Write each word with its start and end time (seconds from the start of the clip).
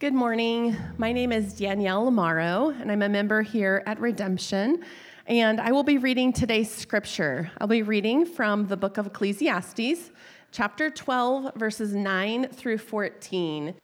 Good 0.00 0.14
morning. 0.14 0.78
My 0.96 1.12
name 1.12 1.30
is 1.30 1.52
Danielle 1.52 2.10
Lamaro, 2.10 2.70
and 2.80 2.90
I'm 2.90 3.02
a 3.02 3.08
member 3.10 3.42
here 3.42 3.82
at 3.84 4.00
Redemption. 4.00 4.82
And 5.26 5.60
I 5.60 5.72
will 5.72 5.82
be 5.82 5.98
reading 5.98 6.32
today's 6.32 6.74
scripture. 6.74 7.50
I'll 7.58 7.66
be 7.66 7.82
reading 7.82 8.24
from 8.24 8.68
the 8.68 8.78
book 8.78 8.96
of 8.96 9.08
Ecclesiastes, 9.08 10.10
chapter 10.52 10.88
12, 10.88 11.52
verses 11.54 11.92
9 11.92 12.48
through 12.48 12.78
14. 12.78 13.74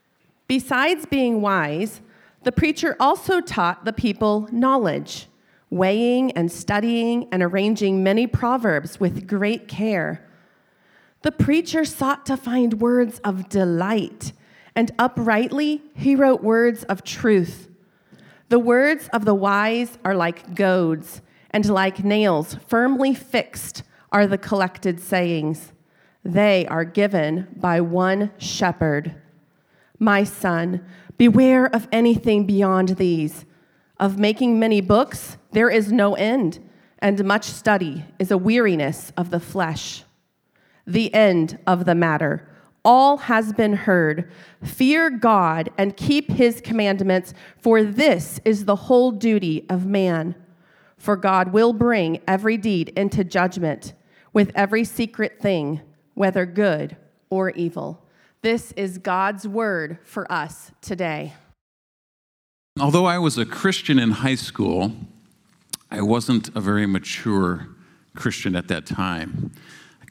Besides 0.49 1.05
being 1.05 1.43
wise, 1.43 2.01
the 2.45 2.53
preacher 2.53 2.97
also 2.99 3.43
taught 3.43 3.85
the 3.85 3.93
people 3.93 4.49
knowledge, 4.51 5.27
weighing 5.69 6.33
and 6.33 6.51
studying 6.51 7.29
and 7.31 7.43
arranging 7.43 8.03
many 8.03 8.27
proverbs 8.27 8.99
with 8.99 9.27
great 9.27 9.69
care. 9.69 10.27
The 11.21 11.33
preacher 11.33 11.85
sought 11.85 12.25
to 12.25 12.39
find 12.39 12.81
words 12.81 13.19
of 13.19 13.51
delight 13.51 14.33
and 14.77 14.93
uprightly 14.99 15.83
he 15.95 16.15
wrote 16.15 16.43
words 16.43 16.85
of 16.85 17.03
truth. 17.03 17.69
The 18.51 18.59
words 18.59 19.09
of 19.13 19.25
the 19.25 19.35
wise 19.35 19.99
are 20.05 20.15
like 20.15 20.55
goads, 20.55 21.23
and 21.51 21.69
like 21.69 22.05
nails 22.05 22.55
firmly 22.69 23.15
fixed 23.15 23.83
are 24.13 24.27
the 24.27 24.39
collected 24.39 25.01
sayings. 25.01 25.73
They 26.23 26.67
are 26.67 26.85
given 26.85 27.49
by 27.57 27.81
one 27.81 28.31
shepherd. 28.37 29.15
My 29.99 30.23
son, 30.25 30.85
beware 31.17 31.67
of 31.75 31.89
anything 31.91 32.47
beyond 32.47 32.91
these. 32.91 33.47
Of 33.99 34.19
making 34.19 34.59
many 34.59 34.83
books, 34.83 35.39
there 35.53 35.71
is 35.71 35.91
no 35.91 36.15
end, 36.15 36.59
and 36.99 37.25
much 37.25 37.45
study 37.45 38.05
is 38.19 38.31
a 38.31 38.39
weariness 38.39 39.13
of 39.17 39.31
the 39.31 39.41
flesh. 39.41 40.05
The 40.87 41.13
end 41.15 41.59
of 41.67 41.87
the 41.87 41.95
matter 41.95 42.47
all 42.87 43.17
has 43.19 43.53
been 43.53 43.75
heard. 43.75 44.31
Fear 44.63 45.11
God 45.11 45.69
and 45.77 45.97
keep 45.97 46.31
his 46.31 46.61
commandments, 46.63 47.35
for 47.59 47.83
this 47.83 48.41
is 48.45 48.65
the 48.65 48.77
whole 48.77 49.11
duty 49.11 49.67
of 49.69 49.85
man. 49.85 50.37
For 50.97 51.17
God 51.17 51.53
will 51.53 51.73
bring 51.73 52.21
every 52.27 52.57
deed 52.57 52.91
into 52.91 53.25
judgment 53.25 53.93
with 54.33 54.53
every 54.55 54.85
secret 54.85 55.41
thing, 55.41 55.83
whether 56.15 56.47
good 56.47 56.97
or 57.29 57.51
evil. 57.51 58.07
This 58.43 58.73
is 58.73 58.99
God's 58.99 59.49
word 59.49 59.99
for 60.05 60.31
us 60.31 60.71
today. 60.81 61.35
Although 62.79 63.07
I 63.07 63.19
was 63.19 63.37
a 63.37 63.45
Christian 63.45 63.99
in 63.99 64.13
high 64.13 64.35
school, 64.37 64.93
I 65.91 66.03
wasn't 66.03 66.55
a 66.55 66.61
very 66.61 66.87
mature 66.87 67.69
Christian 68.15 68.55
at 68.55 68.69
that 68.69 68.87
time. 68.87 69.53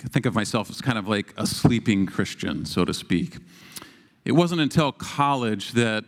I 0.05 0.07
think 0.07 0.27
of 0.27 0.35
myself 0.35 0.69
as 0.69 0.81
kind 0.81 0.99
of 0.99 1.07
like 1.07 1.33
a 1.35 1.47
sleeping 1.47 2.05
Christian, 2.05 2.63
so 2.63 2.85
to 2.85 2.93
speak. 2.93 3.37
It 4.23 4.33
wasn't 4.33 4.61
until 4.61 4.91
college 4.91 5.71
that 5.71 6.05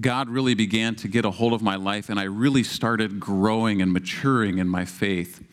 God 0.00 0.30
really 0.30 0.54
began 0.54 0.94
to 0.96 1.08
get 1.08 1.24
a 1.24 1.32
hold 1.32 1.52
of 1.52 1.60
my 1.60 1.74
life, 1.74 2.10
and 2.10 2.20
I 2.20 2.24
really 2.24 2.62
started 2.62 3.18
growing 3.18 3.82
and 3.82 3.92
maturing 3.92 4.58
in 4.58 4.68
my 4.68 4.84
faith. 4.84 5.44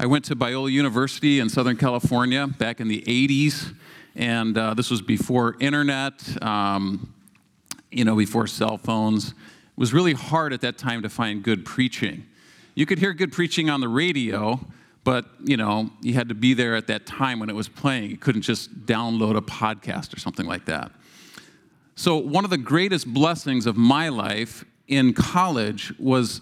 I 0.00 0.06
went 0.06 0.24
to 0.26 0.36
Biola 0.36 0.72
University 0.72 1.38
in 1.38 1.50
Southern 1.50 1.76
California 1.76 2.46
back 2.46 2.80
in 2.80 2.88
the 2.88 3.02
80s, 3.02 3.74
and 4.16 4.56
uh, 4.56 4.72
this 4.72 4.90
was 4.90 5.02
before 5.02 5.56
internet, 5.60 6.42
um, 6.42 7.12
you 7.90 8.06
know, 8.06 8.16
before 8.16 8.46
cell 8.46 8.78
phones. 8.78 9.32
It 9.32 9.34
was 9.76 9.92
really 9.92 10.14
hard 10.14 10.54
at 10.54 10.62
that 10.62 10.78
time 10.78 11.02
to 11.02 11.10
find 11.10 11.42
good 11.42 11.66
preaching. 11.66 12.24
You 12.74 12.86
could 12.86 12.98
hear 12.98 13.12
good 13.12 13.32
preaching 13.32 13.68
on 13.68 13.82
the 13.82 13.88
radio, 13.88 14.60
but 15.04 15.26
you 15.44 15.56
know 15.56 15.90
you 16.00 16.14
had 16.14 16.30
to 16.30 16.34
be 16.34 16.54
there 16.54 16.74
at 16.74 16.86
that 16.88 17.06
time 17.06 17.38
when 17.38 17.50
it 17.50 17.54
was 17.54 17.68
playing. 17.68 18.10
You 18.10 18.16
couldn't 18.16 18.42
just 18.42 18.86
download 18.86 19.36
a 19.36 19.42
podcast 19.42 20.16
or 20.16 20.18
something 20.18 20.46
like 20.46 20.64
that. 20.64 20.90
So 21.94 22.16
one 22.16 22.44
of 22.44 22.50
the 22.50 22.58
greatest 22.58 23.06
blessings 23.06 23.66
of 23.66 23.76
my 23.76 24.08
life 24.08 24.64
in 24.88 25.12
college 25.12 25.92
was 25.98 26.40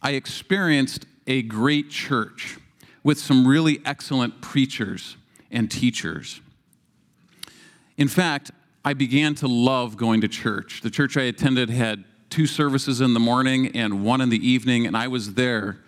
i 0.00 0.12
experienced 0.12 1.06
a 1.26 1.42
great 1.42 1.90
church 1.90 2.58
with 3.02 3.18
some 3.18 3.46
really 3.46 3.80
excellent 3.84 4.40
preachers 4.40 5.16
and 5.50 5.70
teachers. 5.70 6.40
In 7.96 8.08
fact 8.08 8.52
i 8.84 8.94
began 8.94 9.34
to 9.36 9.48
love 9.48 9.96
going 9.96 10.20
to 10.20 10.28
church. 10.28 10.80
The 10.82 10.90
church 10.90 11.16
i 11.16 11.22
attended 11.22 11.68
had 11.68 12.04
two 12.30 12.46
services 12.46 13.00
in 13.00 13.14
the 13.14 13.20
morning 13.20 13.76
and 13.76 14.04
one 14.04 14.20
in 14.20 14.28
the 14.28 14.48
evening 14.48 14.86
and 14.86 14.96
i 14.96 15.08
was 15.08 15.34
there 15.34 15.83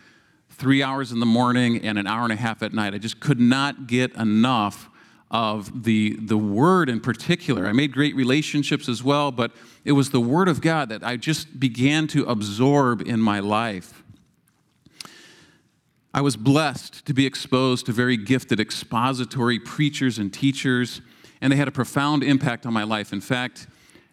three 0.56 0.82
hours 0.82 1.12
in 1.12 1.20
the 1.20 1.26
morning 1.26 1.82
and 1.82 1.98
an 1.98 2.06
hour 2.06 2.24
and 2.24 2.32
a 2.32 2.36
half 2.36 2.62
at 2.62 2.72
night. 2.72 2.94
I 2.94 2.98
just 2.98 3.20
could 3.20 3.38
not 3.38 3.86
get 3.86 4.14
enough 4.14 4.88
of 5.30 5.84
the, 5.84 6.16
the 6.20 6.38
Word 6.38 6.88
in 6.88 7.00
particular. 7.00 7.66
I 7.66 7.72
made 7.72 7.92
great 7.92 8.16
relationships 8.16 8.88
as 8.88 9.02
well, 9.02 9.30
but 9.30 9.52
it 9.84 9.92
was 9.92 10.10
the 10.10 10.20
Word 10.20 10.48
of 10.48 10.60
God 10.60 10.88
that 10.88 11.04
I 11.04 11.16
just 11.16 11.60
began 11.60 12.06
to 12.08 12.24
absorb 12.24 13.02
in 13.02 13.20
my 13.20 13.40
life. 13.40 14.02
I 16.14 16.22
was 16.22 16.36
blessed 16.36 17.04
to 17.04 17.12
be 17.12 17.26
exposed 17.26 17.84
to 17.86 17.92
very 17.92 18.16
gifted 18.16 18.58
expository 18.58 19.58
preachers 19.58 20.16
and 20.16 20.32
teachers, 20.32 21.02
and 21.42 21.52
they 21.52 21.56
had 21.56 21.68
a 21.68 21.72
profound 21.72 22.22
impact 22.22 22.64
on 22.64 22.72
my 22.72 22.84
life. 22.84 23.12
In 23.12 23.20
fact, 23.20 23.66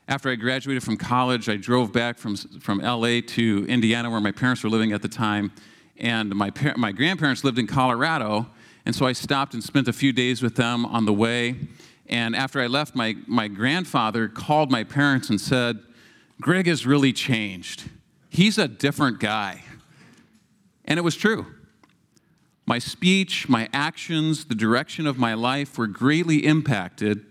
after 0.09 0.29
I 0.29 0.35
graduated 0.35 0.83
from 0.83 0.97
college, 0.97 1.47
I 1.47 1.55
drove 1.55 1.93
back 1.93 2.17
from, 2.17 2.35
from 2.35 2.79
LA 2.79 3.21
to 3.27 3.65
Indiana, 3.69 4.09
where 4.09 4.19
my 4.19 4.33
parents 4.33 4.61
were 4.61 4.69
living 4.69 4.91
at 4.91 5.01
the 5.01 5.07
time 5.07 5.53
and 6.03 6.35
my, 6.35 6.49
par- 6.49 6.75
my 6.77 6.91
grandparents 6.91 7.45
lived 7.45 7.57
in 7.57 7.65
Colorado, 7.65 8.47
and 8.85 8.93
so 8.93 9.05
I 9.05 9.13
stopped 9.13 9.53
and 9.53 9.63
spent 9.63 9.87
a 9.87 9.93
few 9.93 10.11
days 10.11 10.43
with 10.43 10.55
them 10.55 10.85
on 10.85 11.05
the 11.05 11.13
way. 11.13 11.55
And 12.07 12.35
after 12.35 12.59
I 12.59 12.67
left, 12.67 12.93
my, 12.93 13.15
my 13.25 13.47
grandfather 13.47 14.27
called 14.27 14.69
my 14.69 14.83
parents 14.83 15.29
and 15.29 15.39
said, 15.39 15.79
Greg 16.41 16.67
has 16.67 16.85
really 16.85 17.13
changed. 17.13 17.89
He's 18.29 18.57
a 18.57 18.67
different 18.67 19.21
guy. 19.21 19.63
And 20.83 20.99
it 20.99 21.03
was 21.03 21.15
true. 21.15 21.45
My 22.65 22.79
speech, 22.79 23.47
my 23.47 23.69
actions, 23.71 24.45
the 24.45 24.55
direction 24.55 25.07
of 25.07 25.17
my 25.17 25.33
life 25.33 25.77
were 25.77 25.87
greatly 25.87 26.45
impacted 26.45 27.25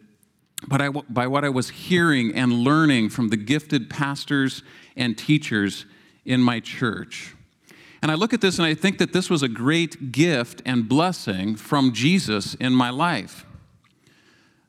by, 0.66 0.88
by 0.88 1.26
what 1.26 1.44
I 1.44 1.50
was 1.50 1.68
hearing 1.68 2.34
and 2.34 2.52
learning 2.52 3.10
from 3.10 3.28
the 3.28 3.36
gifted 3.36 3.90
pastors 3.90 4.62
and 4.96 5.18
teachers 5.18 5.84
in 6.24 6.40
my 6.40 6.58
church. 6.58 7.34
And 8.02 8.10
I 8.10 8.14
look 8.14 8.34
at 8.34 8.40
this 8.40 8.58
and 8.58 8.66
I 8.66 8.74
think 8.74 8.98
that 8.98 9.12
this 9.12 9.30
was 9.30 9.44
a 9.44 9.48
great 9.48 10.10
gift 10.10 10.60
and 10.66 10.88
blessing 10.88 11.54
from 11.54 11.92
Jesus 11.92 12.54
in 12.54 12.74
my 12.74 12.90
life. 12.90 13.46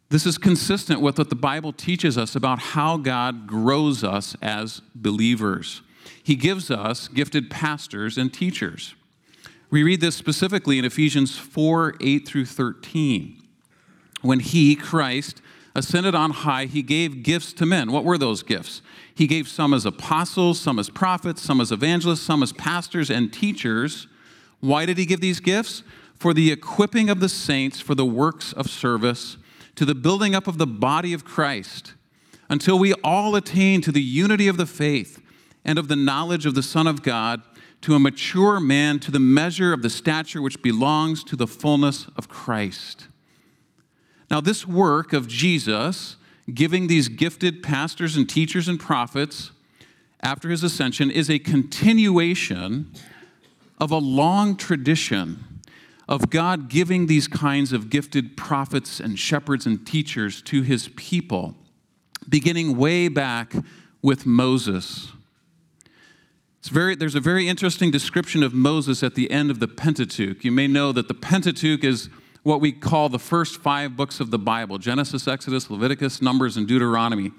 This 0.09 0.27
is 0.27 0.38
consistent 0.38 1.01
with 1.01 1.17
what 1.17 1.29
the 1.29 1.35
Bible 1.35 1.73
teaches 1.73 2.19
us 2.19 2.35
about 2.35 2.59
how 2.59 2.97
God 2.97 3.47
grows 3.47 4.03
us 4.03 4.35
as 4.44 4.83
believers. 4.94 5.81
He 6.21 6.35
gives 6.35 6.69
us 6.69 7.07
gifted 7.07 7.49
pastors 7.49 8.16
and 8.16 8.31
teachers. 8.31 8.94
We 9.71 9.81
read 9.81 10.01
this 10.01 10.15
specifically 10.15 10.77
in 10.77 10.85
Ephesians 10.85 11.35
4 11.35 11.95
8 12.00 12.27
through 12.27 12.45
13. 12.45 13.41
When 14.21 14.39
He, 14.39 14.75
Christ, 14.75 15.41
ascended 15.75 16.16
on 16.16 16.31
high, 16.31 16.66
He 16.66 16.81
gave 16.81 17.23
gifts 17.23 17.53
to 17.53 17.66
men. 17.66 17.91
What 17.91 18.03
were 18.03 18.17
those 18.17 18.44
gifts? 18.44 18.81
He 19.13 19.28
gave 19.28 19.47
some 19.47 19.73
as 19.73 19.85
apostles, 19.85 20.59
some 20.59 20.79
as 20.79 20.89
prophets, 20.89 21.41
some 21.41 21.61
as 21.61 21.72
evangelists, 21.72 22.22
some 22.22 22.41
as 22.44 22.53
pastors 22.53 23.09
and 23.09 23.31
teachers. 23.31 24.07
Why 24.59 24.85
did 24.85 24.97
he 24.97 25.06
give 25.06 25.22
these 25.22 25.39
gifts? 25.39 25.83
For 26.16 26.33
the 26.33 26.51
equipping 26.51 27.09
of 27.09 27.19
the 27.19 27.29
saints 27.29 27.79
for 27.79 27.95
the 27.95 28.06
works 28.06 28.53
of 28.53 28.69
service, 28.69 29.38
to 29.75 29.85
the 29.85 29.95
building 29.95 30.33
up 30.33 30.47
of 30.47 30.57
the 30.57 30.67
body 30.67 31.13
of 31.13 31.25
Christ, 31.25 31.94
until 32.50 32.79
we 32.79 32.94
all 33.03 33.35
attain 33.35 33.81
to 33.81 33.91
the 33.91 34.01
unity 34.01 34.47
of 34.47 34.57
the 34.57 34.66
faith 34.66 35.22
and 35.66 35.78
of 35.78 35.88
the 35.88 35.95
knowledge 35.95 36.45
of 36.45 36.56
the 36.56 36.63
Son 36.63 36.88
of 36.88 37.03
God, 37.03 37.41
to 37.81 37.95
a 37.95 38.00
mature 38.00 38.59
man, 38.59 39.00
to 39.00 39.12
the 39.12 39.19
measure 39.19 39.73
of 39.73 39.81
the 39.81 39.89
stature 39.89 40.41
which 40.41 40.62
belongs 40.62 41.23
to 41.25 41.35
the 41.35 41.47
fullness 41.47 42.07
of 42.16 42.29
Christ. 42.29 43.07
Now, 44.29 44.41
this 44.41 44.67
work 44.67 45.13
of 45.13 45.28
Jesus 45.28 46.16
giving 46.53 46.88
these 46.88 47.07
gifted 47.07 47.63
pastors 47.63 48.16
and 48.16 48.28
teachers 48.29 48.67
and 48.67 48.79
prophets 48.79 49.51
after 50.21 50.50
his 50.50 50.63
ascension 50.63 51.12
is 51.12 51.30
a 51.30 51.39
continuation 51.39 52.92
of 53.80 53.92
a 53.92 53.98
long 53.98 54.56
tradition 54.56 55.62
of 56.07 56.30
God 56.30 56.69
giving 56.69 57.07
these 57.07 57.27
kinds 57.27 57.71
of 57.71 57.89
gifted 57.89 58.36
prophets 58.36 59.00
and 59.00 59.18
shepherds 59.18 59.65
and 59.65 59.86
teachers 59.86 60.42
to 60.44 60.62
his 60.62 60.89
people, 60.95 61.56
beginning 62.27 62.77
way 62.77 63.07
back 63.07 63.53
with 64.01 64.25
Moses. 64.25 65.12
Very, 66.63 66.95
there's 66.95 67.15
a 67.15 67.19
very 67.19 67.48
interesting 67.48 67.92
description 67.92 68.42
of 68.42 68.53
Moses 68.53 69.03
at 69.03 69.15
the 69.15 69.30
end 69.30 69.51
of 69.51 69.59
the 69.59 69.68
Pentateuch. 69.68 70.44
You 70.45 70.51
may 70.51 70.68
know 70.68 70.92
that 70.94 71.07
the 71.07 71.13
Pentateuch 71.13 71.83
is 71.83 72.09
what 72.44 72.60
we 72.60 72.72
call 72.72 73.10
the 73.10 73.19
first 73.19 73.57
five 73.62 73.95
books 73.95 74.19
of 74.19 74.30
the 74.30 74.40
Bible 74.40 74.78
Genesis, 74.78 75.28
Exodus, 75.28 75.69
Leviticus, 75.69 76.22
Numbers, 76.22 76.57
and 76.57 76.68
Deuteronomy. 76.68 77.31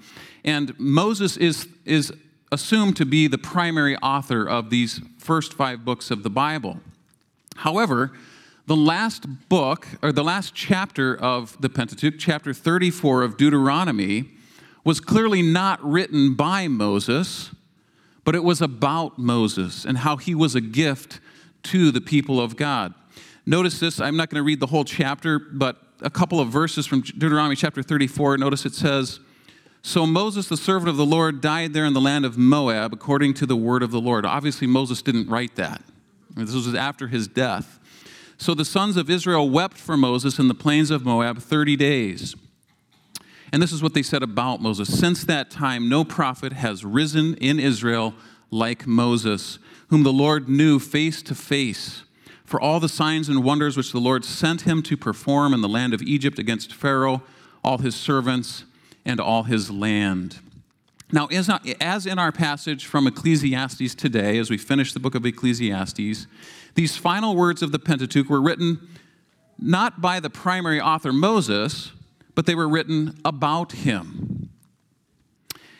And 0.43 0.77
Moses 0.79 1.37
is, 1.37 1.67
is 1.85 2.11
assumed 2.51 2.97
to 2.97 3.05
be 3.05 3.27
the 3.27 3.37
primary 3.37 3.95
author 3.97 4.47
of 4.47 4.69
these 4.69 4.99
first 5.17 5.53
five 5.53 5.85
books 5.85 6.11
of 6.11 6.23
the 6.23 6.29
Bible. 6.29 6.79
However, 7.57 8.11
the 8.67 8.75
last 8.75 9.47
book, 9.47 9.87
or 10.01 10.11
the 10.11 10.23
last 10.23 10.55
chapter 10.55 11.15
of 11.15 11.59
the 11.61 11.69
Pentateuch, 11.69 12.15
chapter 12.17 12.51
34 12.51 13.21
of 13.21 13.37
Deuteronomy, 13.37 14.31
was 14.83 14.99
clearly 14.99 15.41
not 15.41 15.83
written 15.83 16.33
by 16.33 16.67
Moses, 16.67 17.51
but 18.23 18.33
it 18.33 18.43
was 18.43 18.61
about 18.61 19.19
Moses 19.19 19.85
and 19.85 19.99
how 19.99 20.17
he 20.17 20.33
was 20.33 20.55
a 20.55 20.61
gift 20.61 21.19
to 21.63 21.91
the 21.91 22.01
people 22.01 22.39
of 22.39 22.55
God. 22.55 22.93
Notice 23.45 23.79
this, 23.79 23.99
I'm 23.99 24.17
not 24.17 24.29
going 24.29 24.39
to 24.39 24.45
read 24.45 24.59
the 24.59 24.67
whole 24.67 24.85
chapter, 24.85 25.37
but 25.37 25.77
a 26.01 26.09
couple 26.09 26.39
of 26.39 26.49
verses 26.49 26.87
from 26.87 27.01
Deuteronomy 27.01 27.55
chapter 27.55 27.83
34. 27.83 28.37
Notice 28.37 28.65
it 28.65 28.73
says, 28.73 29.19
So 29.83 30.05
Moses, 30.05 30.49
the 30.49 30.57
servant 30.57 30.89
of 30.89 30.97
the 30.97 31.05
Lord, 31.05 31.41
died 31.41 31.73
there 31.73 31.85
in 31.85 31.93
the 31.93 32.01
land 32.01 32.25
of 32.25 32.37
Moab 32.37 32.91
according 32.91 33.35
to 33.35 33.45
the 33.45 33.55
word 33.55 33.83
of 33.83 33.91
the 33.91 34.01
Lord. 34.01 34.25
Obviously, 34.25 34.65
Moses 34.65 35.01
didn't 35.01 35.29
write 35.29 35.55
that. 35.55 35.81
This 36.35 36.53
was 36.53 36.73
after 36.73 37.07
his 37.07 37.27
death. 37.27 37.79
So 38.37 38.53
the 38.53 38.65
sons 38.65 38.97
of 38.97 39.09
Israel 39.09 39.49
wept 39.49 39.77
for 39.77 39.95
Moses 39.95 40.39
in 40.39 40.47
the 40.47 40.55
plains 40.55 40.91
of 40.91 41.05
Moab 41.05 41.39
30 41.39 41.75
days. 41.75 42.35
And 43.53 43.61
this 43.61 43.71
is 43.71 43.81
what 43.81 43.93
they 43.93 44.03
said 44.03 44.23
about 44.23 44.61
Moses. 44.61 44.99
Since 44.99 45.23
that 45.25 45.49
time, 45.49 45.87
no 45.87 46.03
prophet 46.03 46.51
has 46.51 46.83
risen 46.83 47.35
in 47.35 47.59
Israel 47.59 48.15
like 48.51 48.85
Moses, 48.85 49.59
whom 49.89 50.03
the 50.03 50.11
Lord 50.11 50.49
knew 50.49 50.79
face 50.79 51.21
to 51.21 51.35
face. 51.35 52.04
For 52.45 52.61
all 52.61 52.79
the 52.79 52.89
signs 52.89 53.27
and 53.27 53.43
wonders 53.43 53.75
which 53.75 53.91
the 53.91 53.99
Lord 53.99 54.23
sent 54.23 54.61
him 54.61 54.83
to 54.83 54.95
perform 54.95 55.53
in 55.53 55.61
the 55.61 55.67
land 55.67 55.93
of 55.93 56.01
Egypt 56.03 56.37
against 56.37 56.73
Pharaoh, 56.73 57.23
all 57.63 57.79
his 57.79 57.95
servants, 57.95 58.65
and 59.03 59.19
all 59.19 59.43
his 59.43 59.71
land. 59.71 60.39
Now, 61.11 61.27
as 61.79 62.05
in 62.05 62.19
our 62.19 62.31
passage 62.31 62.85
from 62.85 63.07
Ecclesiastes 63.07 63.95
today, 63.95 64.37
as 64.37 64.49
we 64.49 64.57
finish 64.57 64.93
the 64.93 64.99
book 64.99 65.15
of 65.15 65.25
Ecclesiastes, 65.25 66.27
these 66.75 66.97
final 66.97 67.35
words 67.35 67.61
of 67.61 67.71
the 67.71 67.79
Pentateuch 67.79 68.29
were 68.29 68.41
written 68.41 68.87
not 69.57 70.01
by 70.01 70.19
the 70.19 70.29
primary 70.29 70.81
author, 70.81 71.13
Moses, 71.13 71.91
but 72.33 72.45
they 72.45 72.55
were 72.55 72.67
written 72.67 73.17
about 73.23 73.71
him. 73.71 74.49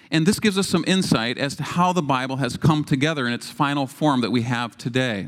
And 0.09 0.25
this 0.25 0.39
gives 0.39 0.57
us 0.57 0.68
some 0.68 0.85
insight 0.88 1.38
as 1.38 1.56
to 1.57 1.63
how 1.63 1.91
the 1.91 2.01
Bible 2.01 2.38
has 2.38 2.56
come 2.56 2.83
together 2.83 3.27
in 3.27 3.33
its 3.33 3.50
final 3.50 3.88
form 3.88 4.21
that 4.21 4.31
we 4.31 4.44
have 4.44 4.77
today. 4.77 5.27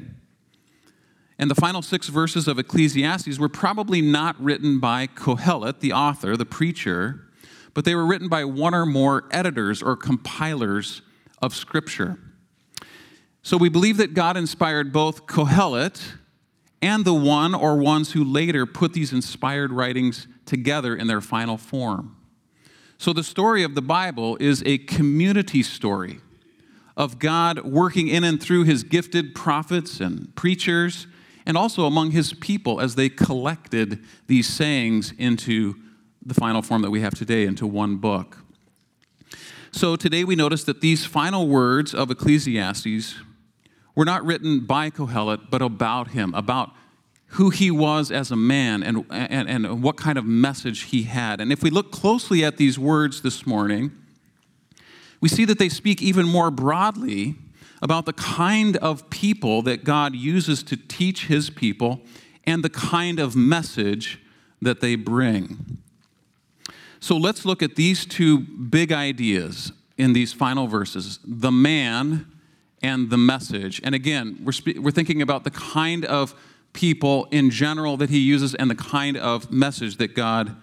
And 1.39 1.51
the 1.51 1.55
final 1.55 1.81
six 1.81 2.07
verses 2.07 2.47
of 2.47 2.57
Ecclesiastes 2.57 3.37
were 3.37 3.49
probably 3.49 4.01
not 4.01 4.41
written 4.41 4.79
by 4.79 5.07
Kohelet, 5.07 5.79
the 5.79 5.93
author, 5.93 6.35
the 6.35 6.45
preacher, 6.45 7.27
but 7.73 7.85
they 7.85 7.93
were 7.93 8.05
written 8.05 8.27
by 8.27 8.43
one 8.43 8.73
or 8.73 8.85
more 8.85 9.25
editors 9.29 9.83
or 9.83 9.95
compilers 9.95 11.03
of 11.41 11.53
Scripture. 11.53 12.17
So 13.43 13.55
we 13.55 13.69
believe 13.69 13.97
that 13.97 14.13
God 14.13 14.35
inspired 14.35 14.91
both 14.91 15.27
Kohelet 15.27 16.01
and 16.81 17.05
the 17.05 17.13
one 17.13 17.55
or 17.55 17.77
ones 17.77 18.11
who 18.11 18.23
later 18.23 18.65
put 18.65 18.93
these 18.93 19.13
inspired 19.13 19.71
writings 19.71 20.27
together 20.45 20.95
in 20.95 21.07
their 21.07 21.21
final 21.21 21.57
form. 21.57 22.15
So, 22.99 23.13
the 23.13 23.23
story 23.23 23.63
of 23.63 23.75
the 23.75 23.81
Bible 23.81 24.37
is 24.39 24.63
a 24.65 24.79
community 24.79 25.61
story 25.61 26.19
of 26.95 27.19
God 27.19 27.63
working 27.63 28.07
in 28.07 28.23
and 28.23 28.41
through 28.41 28.63
his 28.63 28.83
gifted 28.83 29.35
prophets 29.35 29.99
and 29.99 30.35
preachers, 30.35 31.05
and 31.47 31.57
also 31.57 31.85
among 31.85 32.11
his 32.11 32.33
people 32.33 32.81
as 32.81 32.95
they 32.95 33.07
collected 33.07 34.03
these 34.27 34.47
sayings 34.47 35.13
into 35.17 35.75
the 36.23 36.33
final 36.33 36.61
form 36.61 36.81
that 36.81 36.91
we 36.91 36.99
have 36.99 37.15
today, 37.15 37.45
into 37.45 37.65
one 37.65 37.95
book. 37.95 38.39
So, 39.71 39.95
today 39.95 40.25
we 40.25 40.35
notice 40.35 40.65
that 40.65 40.81
these 40.81 41.05
final 41.05 41.47
words 41.47 41.93
of 41.93 42.11
Ecclesiastes 42.11 43.15
were 43.95 44.03
not 44.03 44.25
written 44.25 44.65
by 44.65 44.89
Kohelet, 44.89 45.49
but 45.49 45.61
about 45.61 46.09
him, 46.09 46.33
about 46.33 46.71
who 47.31 47.49
he 47.49 47.71
was 47.71 48.11
as 48.11 48.29
a 48.29 48.35
man 48.35 48.83
and, 48.83 49.05
and, 49.09 49.49
and 49.49 49.81
what 49.81 49.95
kind 49.95 50.17
of 50.17 50.25
message 50.25 50.83
he 50.83 51.03
had. 51.03 51.39
And 51.39 51.53
if 51.53 51.63
we 51.63 51.69
look 51.69 51.91
closely 51.93 52.43
at 52.43 52.57
these 52.57 52.77
words 52.77 53.21
this 53.21 53.47
morning, 53.47 53.91
we 55.21 55.29
see 55.29 55.45
that 55.45 55.59
they 55.59 55.69
speak 55.69 56.01
even 56.01 56.25
more 56.27 56.51
broadly 56.51 57.35
about 57.81 58.05
the 58.05 58.13
kind 58.13 58.77
of 58.77 59.09
people 59.09 59.61
that 59.63 59.83
God 59.83 60.15
uses 60.15 60.63
to 60.63 60.77
teach 60.77 61.27
his 61.27 61.49
people 61.49 62.01
and 62.45 62.63
the 62.63 62.69
kind 62.69 63.19
of 63.19 63.35
message 63.35 64.19
that 64.61 64.81
they 64.81 64.95
bring. 64.95 65.77
So 66.99 67.17
let's 67.17 67.45
look 67.45 67.61
at 67.61 67.75
these 67.75 68.05
two 68.05 68.39
big 68.39 68.91
ideas 68.91 69.71
in 69.97 70.13
these 70.13 70.33
final 70.33 70.67
verses 70.67 71.19
the 71.25 71.51
man 71.51 72.25
and 72.81 73.09
the 73.09 73.17
message. 73.17 73.81
And 73.83 73.95
again, 73.95 74.39
we're, 74.43 74.51
spe- 74.51 74.77
we're 74.77 74.91
thinking 74.91 75.21
about 75.21 75.43
the 75.43 75.51
kind 75.51 76.05
of 76.05 76.35
people 76.73 77.27
in 77.31 77.49
general 77.49 77.97
that 77.97 78.09
he 78.09 78.19
uses 78.19 78.53
and 78.55 78.69
the 78.69 78.75
kind 78.75 79.17
of 79.17 79.51
message 79.51 79.97
that 79.97 80.15
God 80.15 80.55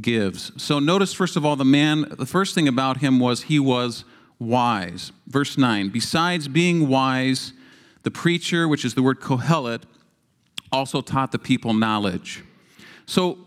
gives. 0.00 0.50
So 0.60 0.78
notice, 0.78 1.12
first 1.12 1.36
of 1.36 1.44
all, 1.44 1.56
the 1.56 1.64
man, 1.64 2.06
the 2.18 2.26
first 2.26 2.54
thing 2.54 2.66
about 2.66 2.98
him 2.98 3.20
was 3.20 3.42
he 3.42 3.58
was 3.58 4.04
wise. 4.46 5.12
Verse 5.26 5.56
9, 5.56 5.90
besides 5.90 6.48
being 6.48 6.88
wise, 6.88 7.52
the 8.02 8.10
preacher, 8.10 8.68
which 8.68 8.84
is 8.84 8.94
the 8.94 9.02
word 9.02 9.20
kohelet, 9.20 9.82
also 10.70 11.00
taught 11.00 11.32
the 11.32 11.38
people 11.38 11.74
knowledge. 11.74 12.42
So 13.06 13.38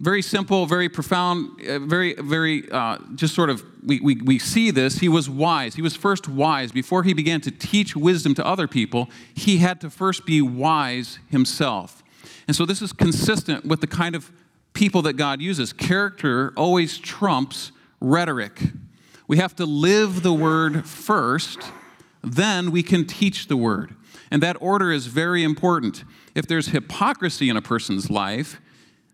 very 0.00 0.22
simple, 0.22 0.64
very 0.64 0.88
profound, 0.88 1.60
uh, 1.60 1.78
very, 1.80 2.14
very 2.14 2.70
uh, 2.70 2.98
just 3.14 3.34
sort 3.34 3.50
of, 3.50 3.62
we, 3.84 4.00
we, 4.00 4.14
we 4.16 4.38
see 4.38 4.70
this. 4.70 4.98
He 4.98 5.08
was 5.10 5.28
wise. 5.28 5.74
He 5.74 5.82
was 5.82 5.94
first 5.94 6.26
wise. 6.26 6.72
Before 6.72 7.02
he 7.02 7.12
began 7.12 7.42
to 7.42 7.50
teach 7.50 7.94
wisdom 7.94 8.34
to 8.36 8.46
other 8.46 8.66
people, 8.66 9.10
he 9.34 9.58
had 9.58 9.80
to 9.82 9.90
first 9.90 10.24
be 10.24 10.40
wise 10.40 11.18
himself. 11.28 12.02
And 12.48 12.56
so 12.56 12.64
this 12.64 12.80
is 12.80 12.92
consistent 12.92 13.66
with 13.66 13.82
the 13.82 13.86
kind 13.86 14.14
of 14.14 14.32
people 14.72 15.02
that 15.02 15.14
God 15.14 15.42
uses. 15.42 15.72
Character 15.72 16.54
always 16.56 16.96
trumps 16.96 17.70
rhetoric. 18.00 18.58
We 19.30 19.36
have 19.36 19.54
to 19.56 19.64
live 19.64 20.24
the 20.24 20.32
word 20.32 20.84
first, 20.88 21.60
then 22.20 22.72
we 22.72 22.82
can 22.82 23.06
teach 23.06 23.46
the 23.46 23.56
word. 23.56 23.94
And 24.28 24.42
that 24.42 24.56
order 24.60 24.90
is 24.90 25.06
very 25.06 25.44
important. 25.44 26.02
If 26.34 26.48
there's 26.48 26.66
hypocrisy 26.66 27.48
in 27.48 27.56
a 27.56 27.62
person's 27.62 28.10
life, 28.10 28.60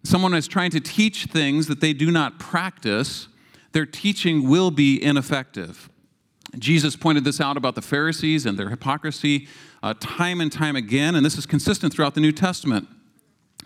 someone 0.04 0.32
is 0.32 0.48
trying 0.48 0.70
to 0.70 0.80
teach 0.80 1.26
things 1.26 1.66
that 1.66 1.82
they 1.82 1.92
do 1.92 2.10
not 2.10 2.38
practice, 2.38 3.28
their 3.72 3.84
teaching 3.84 4.48
will 4.48 4.70
be 4.70 5.02
ineffective. 5.02 5.90
Jesus 6.58 6.96
pointed 6.96 7.24
this 7.24 7.38
out 7.38 7.58
about 7.58 7.74
the 7.74 7.82
Pharisees 7.82 8.46
and 8.46 8.58
their 8.58 8.70
hypocrisy 8.70 9.48
uh, 9.82 9.92
time 10.00 10.40
and 10.40 10.50
time 10.50 10.76
again, 10.76 11.14
and 11.14 11.26
this 11.26 11.36
is 11.36 11.44
consistent 11.44 11.92
throughout 11.92 12.14
the 12.14 12.22
New 12.22 12.32
Testament. 12.32 12.88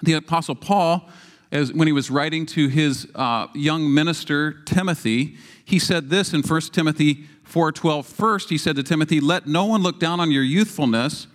The 0.03 0.15
Apostle 0.15 0.57
Paul, 0.57 1.09
as, 1.53 1.73
when 1.73 1.87
he 1.89 1.93
was 1.93 2.11
writing 2.11 2.47
to 2.47 2.69
his 2.69 3.09
uh, 3.15 3.49
young 3.55 3.93
minister 3.93 4.53
Timothy, 4.65 5.37
he 5.65 5.79
said 5.79 6.11
this 6.11 6.33
in 6.33 6.43
1 6.43 6.61
Timothy 6.73 7.27
4:12. 7.45 8.05
First, 8.05 8.51
he 8.51 8.59
said 8.59 8.77
to 8.77 8.83
Timothy, 8.83 9.21
"Let 9.21 9.47
no 9.47 9.65
one 9.65 9.83
look 9.83 9.99
down 9.99 10.21
on 10.21 10.31
your 10.31 10.45
youthfulness, 10.45 11.27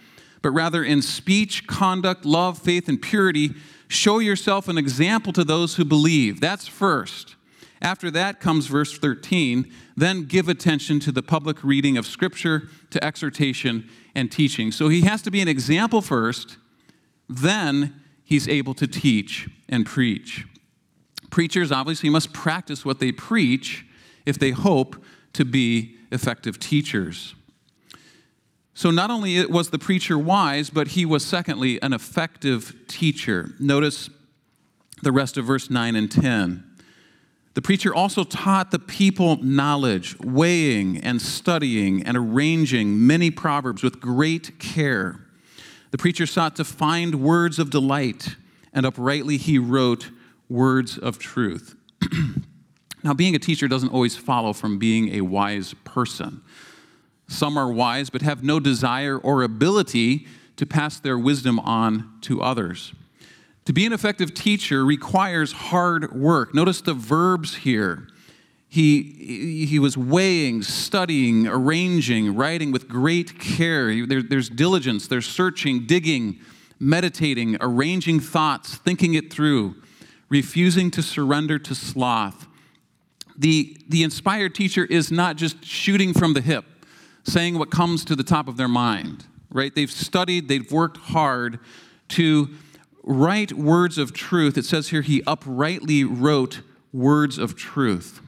but 0.42 0.52
rather 0.52 0.84
in 0.84 1.02
speech, 1.02 1.68
conduct, 1.68 2.26
love, 2.26 2.58
faith, 2.58 2.88
and 2.88 3.02
purity." 3.02 3.54
Show 3.88 4.20
yourself 4.20 4.68
an 4.68 4.78
example 4.78 5.32
to 5.34 5.44
those 5.44 5.76
who 5.76 5.86
believe. 5.86 6.42
That's 6.42 6.68
first. 6.68 7.36
After 7.82 8.10
that 8.12 8.40
comes 8.40 8.68
verse 8.68 8.98
13. 8.98 9.72
Then 9.96 10.24
give 10.24 10.50
attention 10.50 11.00
to 11.02 11.12
the 11.12 11.22
public 11.22 11.64
reading 11.64 11.98
of 11.98 12.06
Scripture, 12.06 12.70
to 12.90 13.04
exhortation 13.04 13.88
and 14.16 14.32
teaching. 14.32 14.72
So 14.72 14.90
he 14.90 15.02
has 15.02 15.22
to 15.24 15.32
be 15.32 15.42
an 15.42 15.48
example 15.48 16.02
first, 16.02 16.58
then 17.30 18.02
he's 18.26 18.48
able 18.48 18.74
to 18.74 18.88
teach 18.88 19.48
and 19.70 19.86
preach. 19.86 20.46
Preachers 21.30 21.72
obviously 21.72 22.10
must 22.10 22.34
practice 22.34 22.84
what 22.84 23.00
they 23.00 23.12
preach 23.12 23.86
if 24.26 24.38
they 24.38 24.52
hope 24.52 25.02
to 25.34 25.46
be 25.46 25.96
effective 26.12 26.60
teachers. 26.60 27.36
So 28.74 28.92
not 28.92 29.10
only 29.10 29.46
was 29.46 29.70
the 29.70 29.80
preacher 29.80 30.18
wise, 30.18 30.70
but 30.70 30.90
he 30.90 31.06
was, 31.06 31.26
secondly, 31.26 31.82
an 31.82 31.94
effective 31.94 32.76
teacher. 32.88 33.52
Notice 33.60 34.10
the 35.02 35.14
rest 35.14 35.38
of 35.38 35.46
verse 35.46 35.70
9 35.70 35.96
and 35.96 36.12
10. 36.12 36.64
The 37.54 37.62
preacher 37.62 37.96
also 37.96 38.26
taught 38.26 38.72
the 38.72 38.80
people 38.80 39.38
knowledge, 39.42 40.20
weighing 40.20 40.98
and 40.98 41.22
studying 41.22 42.04
and 42.04 42.18
arranging 42.18 43.08
many 43.08 43.32
proverbs 43.32 43.82
with 43.82 44.02
great 44.02 44.60
care. 44.60 45.25
The 45.92 45.98
preacher 45.98 46.26
sought 46.26 46.56
to 46.58 46.66
find 46.66 47.16
words 47.16 47.60
of 47.60 47.70
delight, 47.70 48.36
and 48.74 48.86
uprightly 48.86 49.38
he 49.38 49.58
wrote 49.58 50.10
words 50.50 50.98
of 50.98 51.20
truth. 51.20 51.76
now, 53.04 53.14
being 53.14 53.36
a 53.36 53.40
teacher 53.40 53.68
doesn't 53.68 53.90
always 53.90 54.18
follow 54.18 54.54
from 54.54 54.78
being 54.78 55.16
a 55.16 55.22
wise 55.22 55.74
person. 55.84 56.42
Some 57.28 57.58
are 57.58 57.72
wise, 57.72 58.10
but 58.10 58.22
have 58.22 58.44
no 58.44 58.60
desire 58.60 59.18
or 59.18 59.44
ability 59.44 60.28
to 60.58 60.66
pass 60.66 61.00
their 61.00 61.18
wisdom 61.18 61.60
on 61.60 62.12
to 62.22 62.42
others. 62.42 62.94
To 63.66 63.74
be 63.74 63.86
an 63.86 63.94
effective 63.94 64.34
teacher 64.34 64.86
requires 64.86 65.52
hard 65.52 66.14
work. 66.14 66.54
Notice 66.54 66.82
the 66.82 66.94
verbs 66.94 67.56
here. 67.56 68.08
He, 68.76 69.66
he 69.66 69.80
was 69.80 69.98
weighing, 69.98 70.62
studying, 70.62 71.48
arranging, 71.48 72.36
writing 72.36 72.74
with 72.74 72.90
great 72.90 73.40
care. 73.40 74.06
There, 74.06 74.22
there's 74.22 74.50
diligence, 74.50 75.08
there's 75.08 75.26
searching, 75.26 75.86
digging, 75.86 76.40
meditating, 76.78 77.56
arranging 77.62 78.20
thoughts, 78.20 78.76
thinking 78.76 79.14
it 79.14 79.32
through, 79.32 79.76
refusing 80.28 80.92
to 80.92 81.02
surrender 81.02 81.58
to 81.58 81.74
sloth, 81.74 82.48
the, 83.38 83.78
the 83.88 84.04
inspired 84.04 84.54
teacher 84.54 84.84
is 84.84 85.10
not 85.10 85.38
just 85.38 85.64
shooting 85.64 86.14
from 86.14 86.34
the 86.34 86.42
hip, 86.42 86.66
saying 87.24 87.58
what 87.58 87.72
comes 87.72 88.04
to 88.06 88.16
the 88.18 88.24
top 88.24 88.50
of 88.50 88.58
their 88.58 88.68
mind, 88.68 89.26
right? 89.50 89.74
They've 89.74 89.90
studied, 89.90 90.50
they've 90.50 90.70
worked 90.70 90.98
hard 90.98 91.60
to 92.10 92.50
write 93.04 93.54
words 93.54 93.98
of 93.98 94.12
truth. 94.12 94.58
It 94.58 94.66
says 94.66 94.90
here, 94.90 95.02
he 95.02 95.24
uprightly 95.26 96.04
wrote 96.04 96.62
words 96.92 97.38
of 97.38 97.56
truth. 97.56 98.20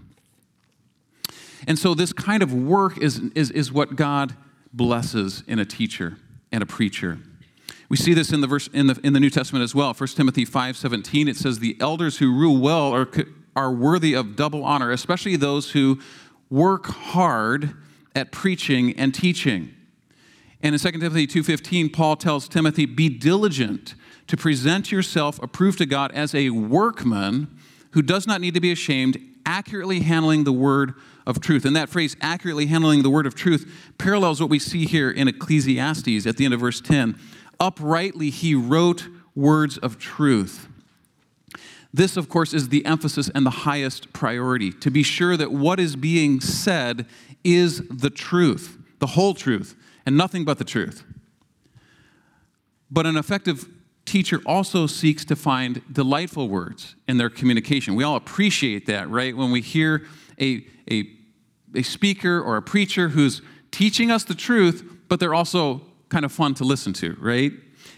And 1.67 1.77
so, 1.77 1.93
this 1.93 2.13
kind 2.13 2.41
of 2.41 2.53
work 2.53 2.97
is, 2.97 3.19
is, 3.35 3.51
is 3.51 3.71
what 3.71 3.97
God 3.97 4.35
blesses 4.73 5.43
in 5.47 5.59
a 5.59 5.65
teacher 5.65 6.17
and 6.51 6.63
a 6.63 6.65
preacher. 6.65 7.19
We 7.89 7.97
see 7.97 8.13
this 8.13 8.31
in 8.31 8.41
the 8.41 8.47
verse 8.47 8.67
in 8.73 8.87
the, 8.87 8.99
in 9.03 9.13
the 9.13 9.19
New 9.19 9.29
Testament 9.29 9.63
as 9.63 9.75
well. 9.75 9.93
1 9.93 10.07
Timothy 10.09 10.45
5:17 10.45 11.27
it 11.27 11.35
says 11.35 11.59
the 11.59 11.77
elders 11.79 12.17
who 12.17 12.33
rule 12.33 12.57
well 12.57 12.93
are, 12.93 13.09
are 13.55 13.71
worthy 13.71 14.13
of 14.13 14.35
double 14.35 14.63
honor, 14.63 14.91
especially 14.91 15.35
those 15.35 15.71
who 15.71 15.99
work 16.49 16.87
hard 16.87 17.73
at 18.15 18.31
preaching 18.31 18.97
and 18.97 19.13
teaching. 19.13 19.73
And 20.61 20.73
in 20.73 20.79
2 20.79 20.91
Timothy 20.99 21.27
2:15 21.27 21.91
Paul 21.91 22.15
tells 22.15 22.47
Timothy 22.47 22.85
be 22.85 23.09
diligent 23.09 23.95
to 24.27 24.37
present 24.37 24.91
yourself 24.91 25.41
approved 25.41 25.77
to 25.77 25.85
God 25.85 26.11
as 26.13 26.33
a 26.33 26.49
workman 26.49 27.57
who 27.91 28.01
does 28.01 28.27
not 28.27 28.41
need 28.41 28.53
to 28.53 28.59
be 28.59 28.71
ashamed, 28.71 29.17
accurately 29.47 30.01
handling 30.01 30.43
the 30.43 30.51
word 30.51 30.93
of 31.25 31.39
truth. 31.39 31.65
And 31.65 31.75
that 31.75 31.89
phrase, 31.89 32.15
accurately 32.21 32.67
handling 32.67 33.01
the 33.01 33.09
word 33.09 33.25
of 33.25 33.33
truth, 33.33 33.91
parallels 33.97 34.39
what 34.39 34.49
we 34.49 34.59
see 34.59 34.85
here 34.85 35.09
in 35.09 35.27
Ecclesiastes 35.27 36.27
at 36.27 36.37
the 36.37 36.45
end 36.45 36.53
of 36.53 36.59
verse 36.59 36.81
10. 36.81 37.17
Uprightly 37.59 38.29
he 38.29 38.53
wrote 38.53 39.07
words 39.33 39.77
of 39.79 39.97
truth. 39.97 40.67
This, 41.93 42.17
of 42.17 42.29
course, 42.29 42.53
is 42.53 42.69
the 42.69 42.85
emphasis 42.85 43.31
and 43.33 43.45
the 43.45 43.51
highest 43.51 44.11
priority 44.13 44.71
to 44.73 44.91
be 44.91 45.01
sure 45.01 45.37
that 45.37 45.51
what 45.51 45.79
is 45.79 45.95
being 45.95 46.41
said 46.41 47.05
is 47.43 47.81
the 47.87 48.09
truth, 48.09 48.77
the 48.99 49.07
whole 49.07 49.33
truth, 49.33 49.75
and 50.05 50.17
nothing 50.17 50.43
but 50.43 50.57
the 50.57 50.65
truth. 50.65 51.03
But 52.91 53.05
an 53.05 53.15
effective 53.15 53.67
teacher 54.07 54.41
also 54.45 54.87
seeks 54.87 55.23
to 55.25 55.35
find 55.35 55.81
delightful 55.91 56.49
words 56.49 56.95
in 57.07 57.17
their 57.17 57.29
communication. 57.29 57.95
We 57.95 58.03
all 58.03 58.15
appreciate 58.15 58.87
that, 58.87 59.09
right? 59.09 59.37
When 59.37 59.51
we 59.51 59.61
hear 59.61 60.07
a, 60.39 60.65
a 60.89 61.17
a 61.75 61.83
speaker 61.83 62.41
or 62.41 62.57
a 62.57 62.61
preacher 62.61 63.09
who's 63.09 63.41
teaching 63.71 64.11
us 64.11 64.23
the 64.23 64.35
truth, 64.35 64.83
but 65.07 65.19
they're 65.19 65.33
also 65.33 65.81
kind 66.09 66.25
of 66.25 66.31
fun 66.31 66.53
to 66.55 66.63
listen 66.63 66.93
to, 66.93 67.15
right? 67.19 67.51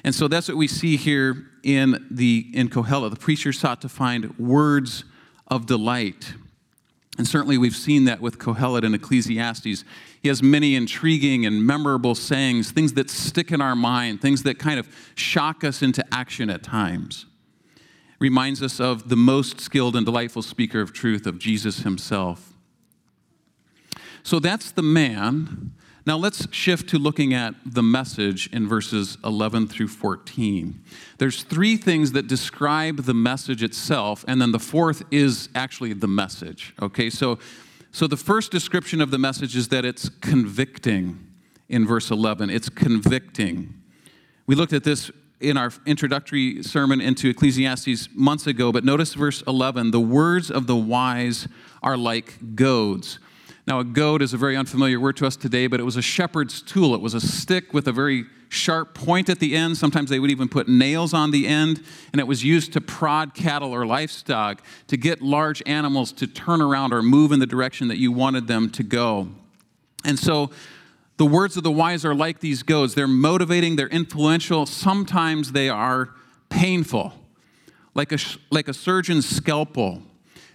And 0.04 0.14
so 0.14 0.28
that's 0.28 0.48
what 0.48 0.58
we 0.58 0.68
see 0.68 0.98
here 0.98 1.46
in 1.64 2.08
the 2.10 2.50
in 2.54 2.70
Kohelet. 2.70 3.12
The 3.12 3.20
preacher 3.20 3.54
sought 3.54 3.82
to 3.82 3.90
find 3.90 4.38
words 4.38 5.04
of 5.48 5.66
delight. 5.66 6.34
And 7.20 7.28
certainly 7.28 7.58
we've 7.58 7.76
seen 7.76 8.06
that 8.06 8.22
with 8.22 8.40
Kohelet 8.40 8.86
and 8.86 8.96
Ecclesiastes. 8.96 9.84
He 10.22 10.30
has 10.30 10.42
many 10.42 10.74
intriguing 10.76 11.46
and 11.46 11.62
memorable 11.62 12.16
sayings, 12.16 12.72
things 12.72 12.94
that 12.94 13.10
stick 13.10 13.52
in 13.52 13.60
our 13.60 13.76
mind, 13.76 14.22
things 14.22 14.44
that 14.44 14.58
kind 14.58 14.80
of 14.80 14.88
shock 15.16 15.66
us 15.66 15.82
into 15.82 16.02
action 16.14 16.50
at 16.50 16.64
times. 16.64 17.26
Reminds 18.20 18.64
us 18.64 18.80
of 18.80 19.10
the 19.10 19.18
most 19.18 19.60
skilled 19.60 19.98
and 19.98 20.06
delightful 20.06 20.42
speaker 20.42 20.80
of 20.80 20.94
truth, 20.94 21.28
of 21.28 21.40
Jesus 21.40 21.80
himself. 21.80 22.54
So 24.24 24.40
that's 24.40 24.72
the 24.72 24.82
man. 24.82 25.74
Now 26.06 26.18
let's 26.18 26.48
shift 26.54 26.90
to 26.90 26.98
looking 26.98 27.34
at 27.34 27.56
the 27.66 27.84
message 27.84 28.50
in 28.54 28.68
verses 28.68 29.18
11 29.24 29.68
through 29.68 29.90
14. 29.90 30.82
There's 31.18 31.44
three 31.44 31.76
things 31.76 32.14
that 32.14 32.28
describe 32.28 33.04
the 33.04 33.14
message 33.14 33.64
itself, 33.64 34.24
and 34.28 34.42
then 34.42 34.52
the 34.52 34.60
fourth 34.60 35.04
is 35.12 35.50
actually 35.56 35.94
the 35.94 36.08
message. 36.08 36.74
Okay, 36.82 37.10
so, 37.10 37.38
so 37.92 38.08
the 38.08 38.18
first 38.18 38.52
description 38.52 39.02
of 39.02 39.12
the 39.12 39.18
message 39.18 39.56
is 39.56 39.68
that 39.70 39.84
it's 39.84 40.10
convicting 40.10 41.28
in 41.68 41.86
verse 41.86 42.12
11. 42.12 42.50
It's 42.50 42.70
convicting. 42.70 43.74
We 44.48 44.56
looked 44.56 44.74
at 44.74 44.84
this 44.84 45.12
in 45.42 45.58
our 45.58 45.72
introductory 45.86 46.64
sermon 46.64 47.02
into 47.02 47.30
Ecclesiastes 47.30 48.10
months 48.14 48.48
ago, 48.48 48.72
but 48.72 48.84
notice 48.84 49.14
verse 49.14 49.42
11 49.48 49.92
the 49.92 50.00
words 50.00 50.50
of 50.50 50.68
the 50.68 50.76
wise 50.76 51.48
are 51.82 51.96
like 51.96 52.56
goads 52.56 53.20
now, 53.70 53.80
a 53.80 53.84
goad 53.84 54.24
is 54.24 54.34
a 54.34 54.38
very 54.38 54.58
unfamiliar 54.58 55.00
word 55.00 55.16
to 55.18 55.28
us 55.28 55.36
today, 55.36 55.68
but 55.68 55.80
it 55.80 55.84
was 55.84 55.96
a 55.96 56.02
shepherd's 56.02 56.60
tool. 56.60 56.96
It 56.96 57.02
was 57.02 57.14
a 57.14 57.22
stick 57.22 57.72
with 57.72 57.88
a 57.88 57.92
very 57.92 58.26
sharp 58.50 58.96
point 58.96 59.30
at 59.30 59.38
the 59.38 59.56
end. 59.56 59.78
Sometimes 59.78 60.10
they 60.10 60.18
would 60.18 60.32
even 60.32 60.50
put 60.50 60.68
nails 60.68 61.14
on 61.14 61.30
the 61.30 61.46
end, 61.46 61.84
and 62.12 62.20
it 62.20 62.26
was 62.26 62.44
used 62.44 62.74
to 62.74 62.82
prod 62.82 63.36
cattle 63.36 63.72
or 63.72 63.86
livestock 63.86 64.64
to 64.88 64.98
get 64.98 65.22
large 65.22 65.62
animals 65.68 66.12
to 66.14 66.26
turn 66.26 66.64
around 66.64 66.94
or 66.94 67.04
move 67.04 67.32
in 67.32 67.40
the 67.40 67.46
direction 67.46 67.90
that 67.90 68.00
you 68.00 68.12
wanted 68.12 68.48
them 68.48 68.72
to 68.72 68.82
go. 68.82 69.28
And 70.04 70.18
so, 70.18 70.50
the 71.18 71.28
words 71.28 71.56
of 71.56 71.62
the 71.62 71.72
wise 71.72 72.04
are 72.04 72.16
like 72.16 72.40
these 72.40 72.64
goads. 72.64 72.96
They're 72.96 73.08
motivating, 73.08 73.76
they're 73.76 73.88
influential, 73.88 74.66
sometimes 74.66 75.52
they 75.52 75.70
are 75.70 76.10
painful, 76.50 77.14
like 77.94 78.12
a, 78.12 78.18
like 78.50 78.68
a 78.68 78.74
surgeon's 78.74 79.30
scalpel 79.30 80.02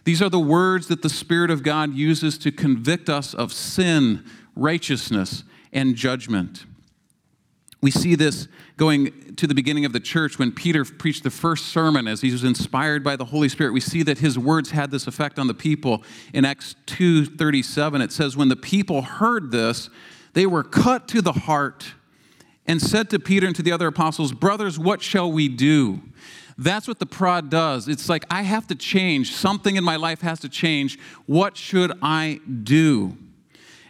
these 0.05 0.23
are 0.23 0.29
the 0.29 0.39
words 0.39 0.87
that 0.89 1.03
the 1.03 1.09
Spirit 1.09 1.51
of 1.51 1.63
God 1.63 1.95
uses 1.95 2.39
to 2.39 2.53
convict 2.53 3.09
us 3.09 3.35
of 3.35 3.53
sin, 3.53 4.25
righteousness, 4.55 5.45
and 5.73 5.97
judgment. 5.97 6.67
We 7.81 7.91
see 7.91 8.15
this 8.15 8.49
going 8.79 9.35
to 9.37 9.47
the 9.47 9.55
beginning 9.55 9.85
of 9.85 9.93
the 9.93 10.01
church 10.01 10.39
when 10.39 10.53
Peter 10.53 10.87
preached 10.87 11.23
the 11.23 11.31
first 11.31 11.67
sermon 11.67 12.09
as 12.09 12.23
he 12.23 12.33
was 12.33 12.43
inspired 12.43 13.05
by 13.05 13.17
the 13.17 13.27
Holy 13.27 13.49
Spirit. 13.49 13.73
We 13.73 13.81
see 13.81 14.03
that 14.05 14.19
his 14.19 14.39
words 14.39 14.71
had 14.71 14.91
this 14.91 15.07
effect 15.07 15.39
on 15.39 15.49
the 15.49 15.55
people. 15.55 16.03
In 16.33 16.47
Acts 16.47 16.77
2:37 16.87 18.01
it 18.01 18.11
says 18.11 18.39
when 18.39 18.49
the 18.49 18.57
people 18.57 19.03
heard 19.03 19.51
this, 19.51 19.91
they 20.33 20.47
were 20.47 20.65
cut 20.65 21.07
to 21.09 21.21
the 21.21 21.33
heart 21.33 21.93
and 22.67 22.81
said 22.81 23.11
to 23.11 23.19
Peter 23.19 23.47
and 23.47 23.55
to 23.57 23.63
the 23.63 23.73
other 23.73 23.89
apostles, 23.89 24.33
"Brothers, 24.33 24.79
what 24.79 25.03
shall 25.03 25.31
we 25.31 25.49
do?" 25.49 26.01
That's 26.57 26.87
what 26.87 26.99
the 26.99 27.07
prod 27.07 27.51
does. 27.51 27.89
It's 27.89 28.09
like, 28.09 28.25
I 28.31 28.43
have 28.43 28.67
to 28.69 28.75
change. 28.75 29.33
Something 29.33 29.77
in 29.77 29.85
my 29.85 29.97
life 29.97 30.21
has 30.21 30.41
to 30.41 30.49
change. 30.49 30.99
What 31.27 31.57
should 31.57 31.93
I 32.01 32.41
do? 32.63 33.17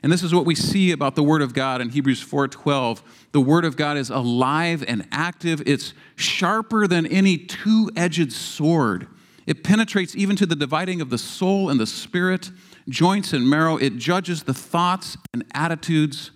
And 0.03 0.13
this 0.13 0.23
is 0.23 0.35
what 0.35 0.45
we 0.45 0.55
see 0.55 0.93
about 0.93 1.15
the 1.15 1.23
Word 1.23 1.41
of 1.41 1.55
God 1.55 1.81
in 1.81 1.89
Hebrews 1.89 2.23
4:12. 2.23 3.03
The 3.33 3.41
Word 3.41 3.65
of 3.65 3.77
God 3.77 3.97
is 3.97 4.11
alive 4.11 4.85
and 4.87 5.09
active. 5.11 5.63
It's 5.65 5.95
sharper 6.15 6.87
than 6.87 7.07
any 7.07 7.39
two-edged 7.39 8.31
sword. 8.31 9.09
It 9.47 9.65
penetrates 9.65 10.15
even 10.15 10.37
to 10.37 10.47
the 10.47 10.57
dividing 10.57 11.01
of 11.01 11.09
the 11.09 11.19
soul 11.19 11.71
and 11.71 11.81
the 11.81 11.87
spirit, 11.87 12.51
joints 12.87 13.33
and 13.33 13.49
marrow. 13.49 13.79
It 13.79 13.97
judges 13.97 14.43
the 14.43 14.55
thoughts 14.55 15.17
and 15.33 15.45
attitudes 15.55 16.31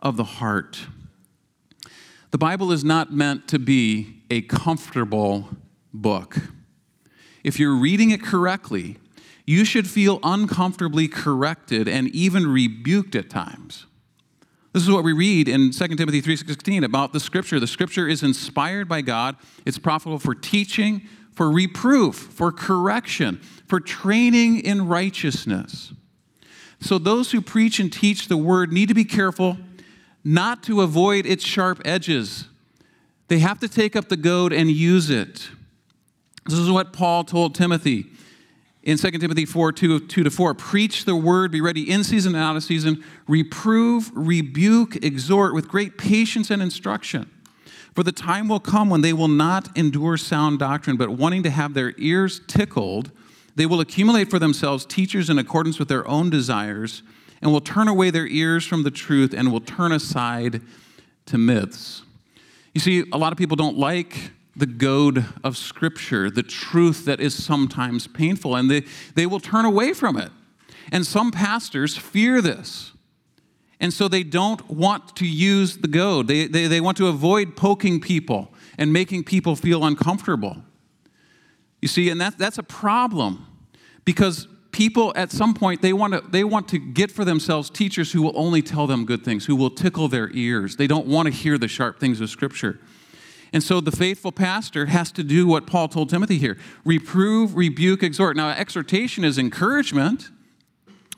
of 0.00 0.16
the 0.16 0.24
heart. 0.24 0.86
The 2.30 2.38
Bible 2.38 2.70
is 2.70 2.84
not 2.84 3.12
meant 3.12 3.48
to 3.48 3.58
be 3.58 4.22
a 4.30 4.42
comfortable 4.42 5.48
book. 5.92 6.36
If 7.44 7.58
you're 7.58 7.76
reading 7.76 8.10
it 8.10 8.22
correctly, 8.22 8.98
you 9.46 9.64
should 9.64 9.88
feel 9.88 10.20
uncomfortably 10.22 11.08
corrected 11.08 11.88
and 11.88 12.08
even 12.08 12.46
rebuked 12.46 13.14
at 13.14 13.30
times. 13.30 13.86
This 14.72 14.82
is 14.82 14.90
what 14.90 15.02
we 15.02 15.12
read 15.12 15.48
in 15.48 15.72
2 15.72 15.96
Timothy 15.96 16.20
3:16 16.20 16.84
about 16.84 17.12
the 17.12 17.20
scripture. 17.20 17.58
The 17.58 17.66
scripture 17.66 18.06
is 18.06 18.22
inspired 18.22 18.88
by 18.88 19.00
God. 19.00 19.36
It's 19.64 19.78
profitable 19.78 20.18
for 20.18 20.34
teaching, 20.34 21.08
for 21.32 21.50
reproof, 21.50 22.14
for 22.14 22.52
correction, 22.52 23.40
for 23.66 23.80
training 23.80 24.60
in 24.60 24.86
righteousness. 24.86 25.92
So 26.80 26.98
those 26.98 27.32
who 27.32 27.40
preach 27.40 27.80
and 27.80 27.92
teach 27.92 28.28
the 28.28 28.36
word 28.36 28.72
need 28.72 28.88
to 28.88 28.94
be 28.94 29.04
careful 29.04 29.58
not 30.22 30.62
to 30.64 30.82
avoid 30.82 31.26
its 31.26 31.44
sharp 31.44 31.80
edges. 31.84 32.44
They 33.28 33.38
have 33.38 33.58
to 33.60 33.68
take 33.68 33.96
up 33.96 34.08
the 34.08 34.16
goad 34.16 34.52
and 34.52 34.70
use 34.70 35.10
it. 35.10 35.48
This 36.48 36.58
is 36.58 36.70
what 36.70 36.94
Paul 36.94 37.24
told 37.24 37.54
Timothy 37.54 38.06
in 38.82 38.96
2 38.96 39.10
Timothy 39.10 39.44
4 39.44 39.70
2, 39.70 40.00
2 40.06 40.24
to 40.24 40.30
4. 40.30 40.54
Preach 40.54 41.04
the 41.04 41.14
word, 41.14 41.52
be 41.52 41.60
ready 41.60 41.90
in 41.90 42.02
season 42.02 42.34
and 42.34 42.42
out 42.42 42.56
of 42.56 42.62
season, 42.62 43.04
reprove, 43.26 44.10
rebuke, 44.14 44.96
exhort 45.04 45.52
with 45.52 45.68
great 45.68 45.98
patience 45.98 46.50
and 46.50 46.62
instruction. 46.62 47.30
For 47.94 48.02
the 48.02 48.12
time 48.12 48.48
will 48.48 48.60
come 48.60 48.88
when 48.88 49.02
they 49.02 49.12
will 49.12 49.28
not 49.28 49.76
endure 49.76 50.16
sound 50.16 50.58
doctrine, 50.58 50.96
but 50.96 51.10
wanting 51.10 51.42
to 51.42 51.50
have 51.50 51.74
their 51.74 51.92
ears 51.98 52.40
tickled, 52.46 53.10
they 53.54 53.66
will 53.66 53.80
accumulate 53.80 54.30
for 54.30 54.38
themselves 54.38 54.86
teachers 54.86 55.28
in 55.28 55.38
accordance 55.38 55.78
with 55.78 55.88
their 55.88 56.08
own 56.08 56.30
desires, 56.30 57.02
and 57.42 57.52
will 57.52 57.60
turn 57.60 57.88
away 57.88 58.08
their 58.08 58.26
ears 58.26 58.64
from 58.64 58.84
the 58.84 58.90
truth 58.90 59.34
and 59.34 59.52
will 59.52 59.60
turn 59.60 59.92
aside 59.92 60.62
to 61.26 61.36
myths. 61.36 62.02
You 62.72 62.80
see, 62.80 63.04
a 63.12 63.18
lot 63.18 63.32
of 63.32 63.38
people 63.38 63.56
don't 63.56 63.76
like 63.76 64.30
the 64.58 64.66
goad 64.66 65.24
of 65.44 65.56
Scripture, 65.56 66.30
the 66.30 66.42
truth 66.42 67.04
that 67.04 67.20
is 67.20 67.42
sometimes 67.42 68.06
painful, 68.06 68.54
and 68.56 68.70
they, 68.70 68.84
they 69.14 69.26
will 69.26 69.40
turn 69.40 69.64
away 69.64 69.92
from 69.92 70.16
it. 70.16 70.30
And 70.90 71.06
some 71.06 71.30
pastors 71.30 71.96
fear 71.96 72.40
this. 72.40 72.92
And 73.80 73.92
so 73.92 74.08
they 74.08 74.24
don't 74.24 74.68
want 74.68 75.14
to 75.16 75.26
use 75.26 75.76
the 75.76 75.88
goad. 75.88 76.26
They, 76.26 76.46
they, 76.46 76.66
they 76.66 76.80
want 76.80 76.96
to 76.96 77.06
avoid 77.06 77.56
poking 77.56 78.00
people 78.00 78.52
and 78.76 78.92
making 78.92 79.24
people 79.24 79.54
feel 79.54 79.84
uncomfortable. 79.84 80.56
You 81.80 81.88
see, 81.88 82.10
and 82.10 82.20
that, 82.20 82.38
that's 82.38 82.58
a 82.58 82.62
problem 82.62 83.46
because 84.04 84.48
people 84.72 85.12
at 85.16 85.30
some 85.30 85.54
point 85.54 85.82
they 85.82 85.92
want 85.92 86.12
to 86.12 86.20
they 86.30 86.44
want 86.44 86.68
to 86.68 86.78
get 86.78 87.10
for 87.10 87.24
themselves 87.24 87.70
teachers 87.70 88.12
who 88.12 88.22
will 88.22 88.32
only 88.36 88.62
tell 88.62 88.86
them 88.86 89.04
good 89.04 89.24
things 89.24 89.46
who 89.46 89.56
will 89.56 89.70
tickle 89.70 90.08
their 90.08 90.30
ears 90.32 90.76
they 90.76 90.86
don't 90.86 91.06
want 91.06 91.26
to 91.26 91.32
hear 91.32 91.56
the 91.58 91.66
sharp 91.66 91.98
things 91.98 92.20
of 92.20 92.28
scripture 92.28 92.78
and 93.52 93.62
so 93.62 93.80
the 93.80 93.90
faithful 93.90 94.32
pastor 94.32 94.86
has 94.86 95.10
to 95.12 95.22
do 95.22 95.46
what 95.46 95.66
paul 95.66 95.88
told 95.88 96.10
timothy 96.10 96.38
here. 96.38 96.56
Reprove 96.84 97.56
rebuke 97.56 98.02
exhort. 98.02 98.36
Now 98.36 98.50
exhortation 98.50 99.24
is 99.24 99.38
encouragement. 99.38 100.30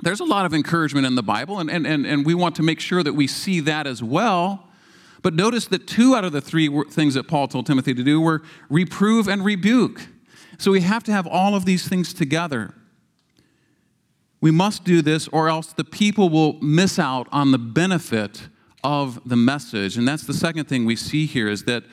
There's 0.03 0.21
a 0.21 0.25
lot 0.25 0.47
of 0.47 0.55
encouragement 0.55 1.07
in 1.07 1.15
the 1.15 1.23
bible 1.23 1.59
and, 1.59 1.71
and, 1.71 1.87
and, 1.87 2.07
and 2.07 2.25
we 2.25 2.35
want 2.35 2.57
to 2.57 2.63
make 2.63 2.81
sure 2.81 3.03
that 3.03 3.13
we 3.13 3.27
see 3.27 3.61
that 3.61 3.87
as 3.87 4.03
well. 4.03 4.69
But 5.23 5.35
notice 5.35 5.67
that 5.67 5.87
two 5.87 6.15
out 6.15 6.25
of 6.25 6.33
the 6.33 6.41
three 6.41 6.69
things 6.91 7.15
that 7.15 7.29
paul 7.29 7.49
told 7.49 7.67
timothy 7.67 7.95
to 7.95 8.03
do 8.03 8.21
were 8.21 8.43
reprove 8.69 9.29
and 9.29 9.45
rebuke. 9.45 10.07
So 10.59 10.73
we 10.73 10.83
have 10.83 11.03
to 11.05 11.13
have 11.13 11.27
all 11.27 11.55
of 11.55 11.65
these 11.65 11.89
things 11.89 12.13
together. 12.13 12.75
We 14.43 14.51
must 14.51 14.85
do 14.85 15.03
this, 15.03 15.29
or 15.29 15.49
else 15.49 15.73
the 15.73 15.85
people 15.85 16.29
will 16.29 16.55
miss 16.61 16.99
out 16.99 17.29
on 17.31 17.51
the 17.51 17.59
benefit 17.59 18.49
of 18.83 19.27
the 19.29 19.37
message. 19.37 19.97
And 19.99 20.09
that's 20.09 20.25
the 20.25 20.35
second 20.35 20.67
thing 20.67 20.85
we 20.87 20.97
see 20.97 21.27
here 21.27 21.49
is 21.49 21.65
that 21.65 21.85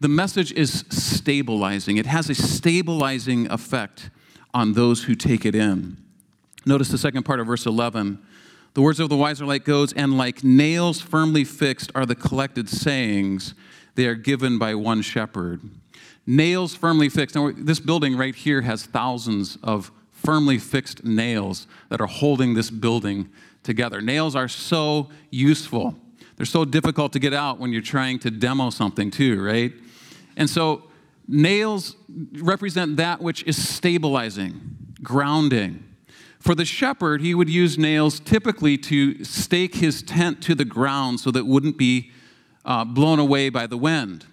the 0.00 0.08
message 0.08 0.52
is 0.52 0.84
stabilizing. 0.90 1.96
It 1.96 2.06
has 2.06 2.28
a 2.30 2.34
stabilizing 2.34 3.50
effect 3.50 4.10
on 4.52 4.72
those 4.72 5.04
who 5.04 5.14
take 5.14 5.44
it 5.44 5.54
in. 5.54 5.96
Notice 6.64 6.88
the 6.88 6.98
second 6.98 7.24
part 7.24 7.40
of 7.40 7.46
verse 7.46 7.66
11. 7.66 8.18
The 8.74 8.82
words 8.82 9.00
of 9.00 9.08
the 9.08 9.16
wise 9.16 9.40
are 9.40 9.46
like 9.46 9.64
goads, 9.64 9.92
and 9.94 10.18
like 10.18 10.44
nails 10.44 11.00
firmly 11.00 11.44
fixed 11.44 11.90
are 11.94 12.04
the 12.04 12.14
collected 12.14 12.68
sayings. 12.68 13.54
They 13.94 14.06
are 14.06 14.14
given 14.14 14.58
by 14.58 14.74
one 14.74 15.00
shepherd. 15.00 15.62
Nails 16.26 16.74
firmly 16.74 17.08
fixed. 17.08 17.36
Now, 17.36 17.52
this 17.56 17.80
building 17.80 18.16
right 18.16 18.34
here 18.34 18.62
has 18.62 18.84
thousands 18.84 19.56
of 19.62 19.90
firmly 20.10 20.58
fixed 20.58 21.04
nails 21.04 21.66
that 21.88 22.00
are 22.00 22.06
holding 22.06 22.54
this 22.54 22.68
building 22.68 23.30
together. 23.62 24.00
Nails 24.02 24.34
are 24.34 24.48
so 24.48 25.08
useful. 25.30 25.94
They're 26.36 26.44
so 26.44 26.64
difficult 26.64 27.12
to 27.14 27.18
get 27.18 27.32
out 27.32 27.58
when 27.58 27.72
you're 27.72 27.80
trying 27.80 28.18
to 28.20 28.30
demo 28.30 28.70
something, 28.70 29.10
too, 29.10 29.42
right? 29.42 29.72
And 30.36 30.48
so, 30.48 30.84
nails 31.26 31.96
represent 32.34 32.96
that 32.96 33.20
which 33.20 33.42
is 33.44 33.68
stabilizing, 33.68 34.76
grounding. 35.02 35.82
For 36.38 36.54
the 36.54 36.64
shepherd, 36.64 37.22
he 37.22 37.34
would 37.34 37.48
use 37.48 37.76
nails 37.76 38.20
typically 38.20 38.78
to 38.78 39.24
stake 39.24 39.76
his 39.76 40.02
tent 40.02 40.42
to 40.44 40.54
the 40.54 40.64
ground 40.64 41.18
so 41.18 41.30
that 41.30 41.40
it 41.40 41.46
wouldn't 41.46 41.76
be 41.76 42.12
uh, 42.64 42.84
blown 42.84 43.18
away 43.18 43.48
by 43.48 43.66
the 43.66 43.76
wind. 43.76 44.26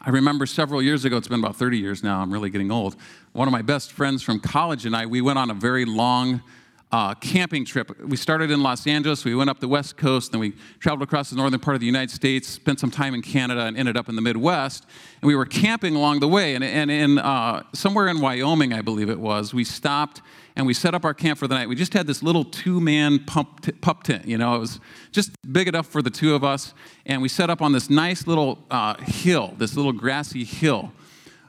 I 0.00 0.10
remember 0.10 0.46
several 0.46 0.80
years 0.80 1.04
ago, 1.04 1.16
it's 1.16 1.28
been 1.28 1.40
about 1.40 1.56
30 1.56 1.78
years 1.78 2.02
now, 2.02 2.20
I'm 2.20 2.32
really 2.32 2.50
getting 2.50 2.70
old. 2.70 2.96
One 3.32 3.48
of 3.48 3.52
my 3.52 3.62
best 3.62 3.92
friends 3.92 4.22
from 4.22 4.40
college 4.40 4.86
and 4.86 4.96
I, 4.96 5.06
we 5.06 5.20
went 5.20 5.38
on 5.38 5.50
a 5.50 5.54
very 5.54 5.84
long 5.84 6.42
uh, 6.90 7.14
camping 7.14 7.64
trip. 7.64 7.98
We 8.00 8.16
started 8.16 8.50
in 8.50 8.62
Los 8.62 8.86
Angeles, 8.86 9.24
we 9.24 9.34
went 9.34 9.50
up 9.50 9.60
the 9.60 9.68
West 9.68 9.96
Coast, 9.96 10.32
then 10.32 10.40
we 10.40 10.54
traveled 10.78 11.02
across 11.02 11.28
the 11.30 11.36
northern 11.36 11.60
part 11.60 11.74
of 11.74 11.80
the 11.80 11.86
United 11.86 12.10
States, 12.10 12.48
spent 12.48 12.80
some 12.80 12.90
time 12.90 13.14
in 13.14 13.20
Canada, 13.20 13.62
and 13.62 13.76
ended 13.76 13.96
up 13.96 14.08
in 14.08 14.16
the 14.16 14.22
Midwest. 14.22 14.86
And 15.20 15.28
we 15.28 15.36
were 15.36 15.44
camping 15.44 15.94
along 15.94 16.20
the 16.20 16.28
way. 16.28 16.54
And, 16.54 16.64
and 16.64 16.90
in, 16.90 17.18
uh, 17.18 17.64
somewhere 17.74 18.08
in 18.08 18.20
Wyoming, 18.20 18.72
I 18.72 18.80
believe 18.80 19.10
it 19.10 19.20
was, 19.20 19.52
we 19.52 19.64
stopped 19.64 20.22
and 20.56 20.66
we 20.66 20.74
set 20.74 20.94
up 20.94 21.04
our 21.04 21.14
camp 21.14 21.38
for 21.38 21.46
the 21.46 21.54
night. 21.54 21.68
We 21.68 21.76
just 21.76 21.92
had 21.92 22.06
this 22.06 22.22
little 22.22 22.44
two 22.44 22.80
man 22.80 23.24
pup, 23.24 23.60
t- 23.60 23.72
pup 23.72 24.02
tent, 24.02 24.26
you 24.26 24.38
know, 24.38 24.56
it 24.56 24.58
was 24.58 24.80
just 25.12 25.30
big 25.52 25.68
enough 25.68 25.86
for 25.86 26.02
the 26.02 26.10
two 26.10 26.34
of 26.34 26.42
us. 26.42 26.74
And 27.06 27.20
we 27.22 27.28
set 27.28 27.50
up 27.50 27.60
on 27.60 27.72
this 27.72 27.90
nice 27.90 28.26
little 28.26 28.64
uh, 28.70 28.94
hill, 29.02 29.54
this 29.58 29.76
little 29.76 29.92
grassy 29.92 30.44
hill. 30.44 30.92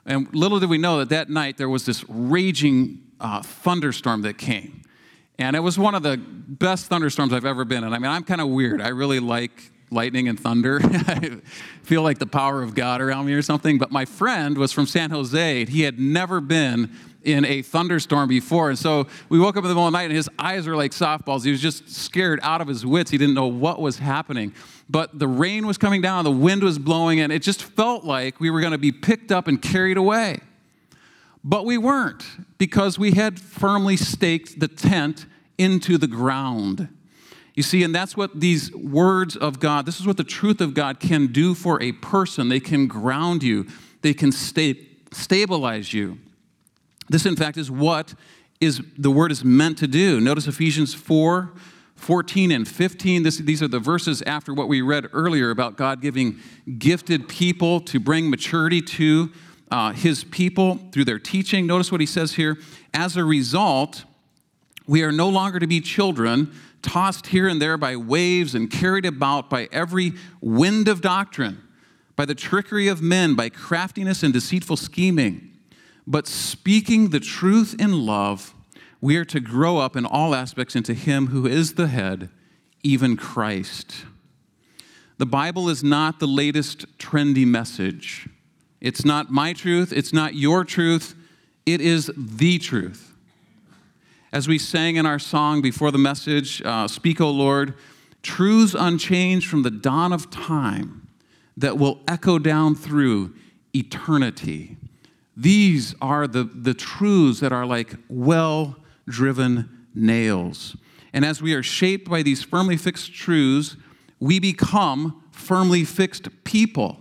And 0.05 0.33
little 0.35 0.59
did 0.59 0.69
we 0.69 0.77
know 0.77 0.99
that 0.99 1.09
that 1.09 1.29
night 1.29 1.57
there 1.57 1.69
was 1.69 1.85
this 1.85 2.03
raging 2.09 3.03
uh, 3.19 3.41
thunderstorm 3.41 4.21
that 4.23 4.37
came. 4.37 4.78
And 5.39 5.55
it 5.55 5.61
was 5.61 5.79
one 5.79 5.95
of 5.95 6.03
the 6.03 6.17
best 6.17 6.87
thunderstorms 6.87 7.31
I've 7.31 7.45
ever 7.45 7.63
been 7.63 7.85
in. 7.85 7.93
I 7.93 7.97
mean, 7.97 8.11
I'm 8.11 8.25
kind 8.25 8.41
of 8.41 8.49
weird. 8.49 8.81
I 8.81 8.89
really 8.89 9.21
like 9.21 9.71
lightning 9.89 10.27
and 10.27 10.37
thunder. 10.37 10.81
I 10.83 11.39
feel 11.81 12.03
like 12.03 12.19
the 12.19 12.27
power 12.27 12.61
of 12.61 12.75
God 12.75 12.99
around 12.99 13.25
me 13.25 13.33
or 13.33 13.41
something. 13.41 13.77
But 13.77 13.89
my 13.89 14.03
friend 14.03 14.57
was 14.57 14.73
from 14.73 14.85
San 14.85 15.11
Jose. 15.11 15.65
He 15.65 15.83
had 15.83 15.97
never 15.97 16.41
been 16.41 16.91
in 17.23 17.45
a 17.45 17.61
thunderstorm 17.61 18.27
before. 18.27 18.69
And 18.69 18.77
so 18.77 19.07
we 19.29 19.39
woke 19.39 19.55
up 19.55 19.63
in 19.63 19.69
the 19.69 19.75
middle 19.75 19.87
of 19.87 19.93
the 19.93 19.97
night 19.97 20.05
and 20.05 20.13
his 20.13 20.29
eyes 20.37 20.67
were 20.67 20.75
like 20.75 20.91
softballs. 20.91 21.45
He 21.45 21.51
was 21.51 21.61
just 21.61 21.89
scared 21.89 22.41
out 22.43 22.59
of 22.59 22.67
his 22.67 22.85
wits. 22.85 23.09
He 23.09 23.17
didn't 23.17 23.33
know 23.33 23.47
what 23.47 23.79
was 23.79 23.97
happening. 23.97 24.53
But 24.89 25.17
the 25.17 25.27
rain 25.27 25.65
was 25.67 25.77
coming 25.77 26.01
down, 26.01 26.25
the 26.25 26.31
wind 26.31 26.63
was 26.63 26.79
blowing, 26.79 27.19
and 27.21 27.31
it 27.31 27.43
just 27.43 27.63
felt 27.63 28.03
like 28.03 28.39
we 28.39 28.49
were 28.49 28.59
going 28.59 28.71
to 28.71 28.77
be 28.77 28.91
picked 28.91 29.31
up 29.31 29.47
and 29.47 29.61
carried 29.61 29.97
away. 29.97 30.39
But 31.43 31.65
we 31.65 31.77
weren't 31.77 32.25
because 32.57 32.99
we 32.99 33.11
had 33.11 33.39
firmly 33.39 33.95
staked 33.97 34.59
the 34.59 34.67
tent 34.67 35.25
into 35.57 35.97
the 35.97 36.07
ground. 36.07 36.89
You 37.55 37.63
see, 37.63 37.83
and 37.83 37.93
that's 37.93 38.15
what 38.15 38.39
these 38.39 38.73
words 38.73 39.35
of 39.35 39.59
God, 39.59 39.85
this 39.85 39.99
is 39.99 40.07
what 40.07 40.17
the 40.17 40.23
truth 40.23 40.61
of 40.61 40.73
God 40.73 40.99
can 40.99 41.27
do 41.27 41.53
for 41.53 41.81
a 41.81 41.91
person. 41.91 42.49
They 42.49 42.59
can 42.59 42.87
ground 42.87 43.43
you, 43.43 43.67
they 44.01 44.13
can 44.13 44.31
sta- 44.31 44.79
stabilize 45.11 45.93
you. 45.93 46.19
This, 47.09 47.25
in 47.25 47.35
fact, 47.35 47.57
is 47.57 47.71
what 47.71 48.13
is 48.61 48.81
the 48.97 49.11
word 49.11 49.31
is 49.31 49.43
meant 49.43 49.77
to 49.79 49.87
do. 49.87 50.19
Notice 50.19 50.47
Ephesians 50.47 50.93
4 50.93 51.51
14 51.95 52.51
and 52.51 52.65
15. 52.65 53.23
This, 53.23 53.39
these 53.39 53.61
are 53.61 53.67
the 53.67 53.79
verses 53.79 54.21
after 54.21 54.53
what 54.53 54.69
we 54.69 54.81
read 54.81 55.09
earlier 55.11 55.49
about 55.49 55.75
God 55.75 56.01
giving 56.01 56.39
gifted 56.77 57.27
people 57.27 57.81
to 57.81 57.99
bring 57.99 58.29
maturity 58.29 58.81
to 58.81 59.33
uh, 59.71 59.91
his 59.91 60.23
people 60.23 60.79
through 60.91 61.05
their 61.05 61.19
teaching. 61.19 61.67
Notice 61.67 61.91
what 61.91 62.01
he 62.01 62.07
says 62.07 62.33
here. 62.33 62.57
As 62.93 63.17
a 63.17 63.23
result, 63.23 64.05
we 64.87 65.03
are 65.03 65.11
no 65.11 65.29
longer 65.29 65.59
to 65.59 65.67
be 65.67 65.81
children, 65.81 66.51
tossed 66.81 67.27
here 67.27 67.47
and 67.47 67.61
there 67.61 67.77
by 67.77 67.95
waves 67.95 68.55
and 68.55 68.71
carried 68.71 69.05
about 69.05 69.49
by 69.49 69.69
every 69.71 70.13
wind 70.41 70.87
of 70.87 71.01
doctrine, 71.01 71.61
by 72.15 72.25
the 72.25 72.35
trickery 72.35 72.87
of 72.87 73.01
men, 73.01 73.35
by 73.35 73.49
craftiness 73.49 74.23
and 74.23 74.33
deceitful 74.33 74.77
scheming. 74.77 75.51
But 76.07 76.25
speaking 76.25 77.09
the 77.09 77.19
truth 77.19 77.75
in 77.79 78.05
love, 78.05 78.55
we 78.99 79.15
are 79.17 79.25
to 79.25 79.39
grow 79.39 79.77
up 79.77 79.95
in 79.95 80.05
all 80.05 80.33
aspects 80.33 80.75
into 80.75 80.93
Him 80.93 81.27
who 81.27 81.45
is 81.45 81.75
the 81.75 81.87
head, 81.87 82.29
even 82.81 83.15
Christ. 83.15 84.05
The 85.19 85.25
Bible 85.25 85.69
is 85.69 85.83
not 85.83 86.19
the 86.19 86.27
latest 86.27 86.97
trendy 86.97 87.45
message. 87.45 88.27
It's 88.81 89.03
not 89.03 89.29
my 89.29 89.53
truth, 89.53 89.91
it's 89.91 90.13
not 90.13 90.35
your 90.35 90.63
truth, 90.63 91.15
it 91.65 91.81
is 91.81 92.11
the 92.15 92.57
truth. 92.59 93.13
As 94.31 94.47
we 94.47 94.57
sang 94.57 94.95
in 94.95 95.05
our 95.05 95.19
song 95.19 95.61
before 95.61 95.91
the 95.91 95.97
message, 95.97 96.61
uh, 96.63 96.87
Speak, 96.87 97.19
O 97.19 97.29
Lord, 97.29 97.73
truths 98.21 98.75
unchanged 98.77 99.49
from 99.49 99.63
the 99.63 99.71
dawn 99.71 100.13
of 100.13 100.29
time 100.29 101.07
that 101.57 101.77
will 101.77 101.99
echo 102.07 102.39
down 102.39 102.75
through 102.75 103.33
eternity. 103.73 104.77
These 105.35 105.95
are 106.01 106.27
the, 106.27 106.43
the 106.43 106.73
truths 106.73 107.39
that 107.39 107.51
are 107.51 107.65
like 107.65 107.95
well 108.07 108.77
driven 109.07 109.87
nails. 109.93 110.77
And 111.11 111.25
as 111.25 111.41
we 111.41 111.53
are 111.53 111.63
shaped 111.63 112.09
by 112.09 112.21
these 112.21 112.43
firmly 112.43 112.77
fixed 112.77 113.13
truths, 113.13 113.75
we 114.19 114.39
become 114.39 115.23
firmly 115.31 115.83
fixed 115.83 116.27
people 116.43 116.99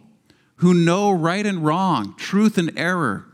who 0.58 0.74
know 0.74 1.10
right 1.10 1.44
and 1.44 1.64
wrong, 1.64 2.14
truth 2.16 2.58
and 2.58 2.72
error, 2.76 3.24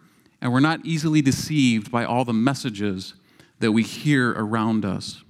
and 0.40 0.52
we're 0.52 0.60
not 0.60 0.84
easily 0.84 1.22
deceived 1.22 1.90
by 1.90 2.04
all 2.04 2.24
the 2.24 2.32
messages 2.32 3.14
that 3.60 3.72
we 3.72 3.82
hear 3.82 4.32
around 4.32 4.84
us. 4.84 5.22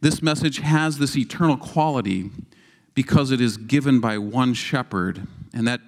This 0.00 0.22
message 0.22 0.58
has 0.58 0.98
this 0.98 1.16
eternal 1.16 1.56
quality 1.56 2.30
because 2.94 3.30
it 3.30 3.40
is 3.40 3.56
given 3.56 4.00
by 4.00 4.18
one 4.18 4.54
shepherd. 4.54 5.26
And 5.52 5.66
that 5.66 5.80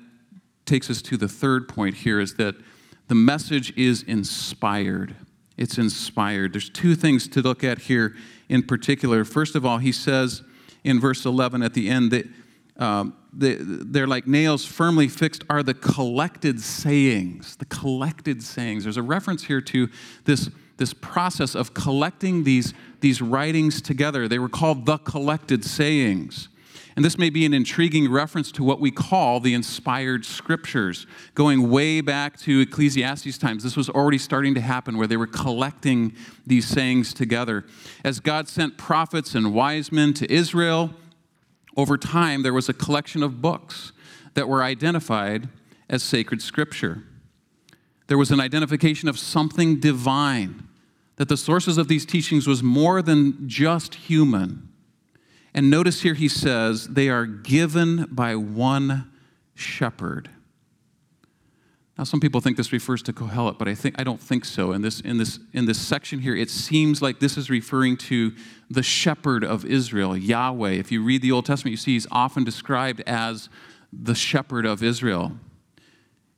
takes 0.65 0.91
us 0.91 1.01
to 1.03 1.17
the 1.17 1.29
third 1.29 1.69
point 1.69 1.97
here 1.97 2.19
is 2.19 2.35
that 2.35 2.57
the 3.09 3.15
message 3.15 3.77
is 3.77 4.03
inspired. 4.03 5.15
It's 5.57 5.79
inspired. 5.79 6.53
There's 6.53 6.71
two 6.71 6.95
things 6.95 7.29
to 7.29 7.43
look 7.43 7.63
at 7.63 7.79
here 7.79 8.17
in 8.49 8.63
particular. 8.65 9.25
First 9.25 9.55
of 9.55 9.65
all, 9.65 9.79
he 9.79 9.93
says 9.93 10.43
in 10.83 10.99
verse 10.99 11.25
11 11.25 11.63
at 11.63 11.75
the 11.75 11.89
end 11.89 12.11
that 12.11 12.27
um, 12.77 13.17
they're 13.33 14.09
like 14.09 14.27
nails 14.27 14.65
firmly 14.65 15.07
fixed 15.07 15.45
are 15.49 15.63
the 15.63 15.75
collected 15.75 16.61
sayings 16.61 17.57
the 17.57 17.65
collected 17.67 18.43
sayings 18.43 18.83
there's 18.85 18.97
a 18.97 19.03
reference 19.03 19.45
here 19.45 19.61
to 19.61 19.89
this 20.25 20.51
this 20.81 20.95
process 20.95 21.55
of 21.55 21.75
collecting 21.75 22.43
these, 22.43 22.73
these 23.01 23.21
writings 23.21 23.83
together. 23.83 24.27
They 24.27 24.39
were 24.39 24.49
called 24.49 24.87
the 24.87 24.97
collected 24.97 25.63
sayings. 25.63 26.49
And 26.97 27.05
this 27.05 27.19
may 27.19 27.29
be 27.29 27.45
an 27.45 27.53
intriguing 27.53 28.11
reference 28.11 28.51
to 28.53 28.65
what 28.65 28.81
we 28.81 28.91
call 28.91 29.41
the 29.41 29.53
inspired 29.53 30.25
scriptures. 30.25 31.07
Going 31.35 31.71
way 31.71 32.01
back 32.01 32.39
to 32.41 32.61
Ecclesiastes 32.61 33.37
times, 33.37 33.63
this 33.63 33.77
was 33.77 33.91
already 33.91 34.17
starting 34.17 34.55
to 34.55 34.61
happen 34.63 34.97
where 34.97 35.07
they 35.07 35.19
were 35.19 35.27
collecting 35.27 36.15
these 36.47 36.67
sayings 36.67 37.13
together. 37.13 37.67
As 38.03 38.19
God 38.19 38.49
sent 38.49 38.79
prophets 38.79 39.35
and 39.35 39.53
wise 39.53 39.93
men 39.93 40.15
to 40.15 40.33
Israel, 40.33 40.95
over 41.77 41.97
time 41.97 42.43
there 42.43 42.53
was 42.53 42.69
a 42.69 42.75
collection 42.75 43.23
of 43.23 43.41
books 43.41 43.93
that 44.35 44.49
were 44.49 44.63
identified 44.63 45.49
as 45.89 46.03
sacred 46.03 46.43
scripture. 46.43 47.05
There 48.07 48.19
was 48.19 48.31
an 48.31 48.41
identification 48.41 49.09
of 49.09 49.19
something 49.19 49.79
divine 49.81 50.69
that 51.17 51.29
the 51.29 51.37
sources 51.37 51.79
of 51.79 51.87
these 51.87 52.07
teachings 52.07 52.47
was 52.47 52.63
more 52.63 53.03
than 53.03 53.49
just 53.49 53.95
human. 53.95 54.69
And 55.53 55.69
notice 55.69 56.03
here 56.03 56.15
he 56.15 56.29
says 56.29 56.89
they 56.89 57.09
are 57.09 57.27
given 57.27 58.07
by 58.11 58.37
one 58.37 59.11
shepherd. 59.55 60.31
Now, 62.01 62.05
some 62.05 62.19
people 62.19 62.41
think 62.41 62.57
this 62.57 62.73
refers 62.73 63.03
to 63.03 63.13
Kohelet, 63.13 63.59
but 63.59 63.69
I 63.69 63.75
think 63.75 63.97
I 63.99 64.05
don't 64.05 64.23
think 64.23 64.47
so. 64.47 64.73
In 64.73 64.81
this, 64.81 65.03
in 65.03 65.19
this, 65.19 65.39
in 65.53 65.67
this 65.67 65.79
section 65.79 66.21
here, 66.21 66.35
it 66.35 66.49
seems 66.49 67.03
like 67.03 67.21
this 67.21 67.37
is 67.37 67.51
referring 67.51 67.99
to 67.99 68.33
the 68.71 68.83
shepherd 68.83 69.45
of 69.45 69.67
Israel, 69.67 70.17
Yahweh. 70.17 70.71
If 70.71 70.91
you 70.91 71.05
read 71.05 71.21
the 71.21 71.31
Old 71.31 71.45
Testament, 71.45 71.73
you 71.73 71.77
see 71.77 71.93
he's 71.93 72.07
often 72.11 72.43
described 72.43 73.03
as 73.07 73.51
the 73.93 74.15
shepherd 74.15 74.65
of 74.65 74.83
Israel. 74.83 75.33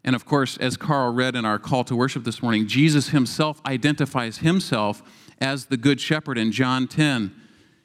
And 0.03 0.16
of 0.16 0.25
course, 0.25 0.57
as 0.57 0.77
Carl 0.77 1.12
read 1.12 1.37
in 1.37 1.44
our 1.44 1.61
call 1.61 1.85
to 1.85 1.94
worship 1.94 2.25
this 2.25 2.42
morning, 2.42 2.66
Jesus 2.66 3.11
himself 3.11 3.62
identifies 3.64 4.38
himself 4.38 5.01
as 5.40 5.66
the 5.66 5.77
good 5.77 6.01
shepherd 6.01 6.38
in 6.38 6.51
John 6.51 6.88
10. 6.88 7.33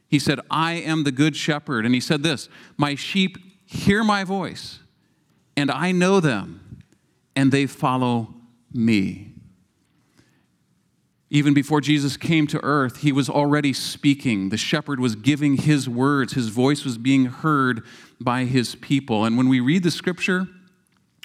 He 0.08 0.18
said, 0.18 0.40
I 0.50 0.74
am 0.74 1.04
the 1.04 1.12
good 1.12 1.36
shepherd. 1.36 1.86
And 1.86 1.94
he 1.94 2.02
said 2.02 2.24
this 2.24 2.50
My 2.76 2.96
sheep 2.96 3.38
hear 3.68 4.04
my 4.04 4.24
voice, 4.24 4.80
and 5.56 5.70
I 5.70 5.92
know 5.92 6.20
them, 6.20 6.67
and 7.38 7.52
they 7.52 7.68
follow 7.68 8.34
me. 8.74 9.32
Even 11.30 11.54
before 11.54 11.82
Jesus 11.82 12.18
came 12.18 12.48
to 12.48 12.60
earth, 12.64 12.98
he 13.02 13.12
was 13.12 13.30
already 13.30 13.74
speaking. 13.74 14.50
The 14.50 14.58
shepherd 14.58 15.00
was 15.00 15.16
giving 15.16 15.58
his 15.58 15.88
words, 15.88 16.34
his 16.34 16.48
voice 16.48 16.84
was 16.84 16.98
being 16.98 17.26
heard 17.26 17.84
by 18.20 18.46
his 18.46 18.74
people. 18.74 19.24
And 19.24 19.38
when 19.38 19.50
we 19.50 19.60
read 19.60 19.84
the 19.84 19.92
scripture, 19.92 20.48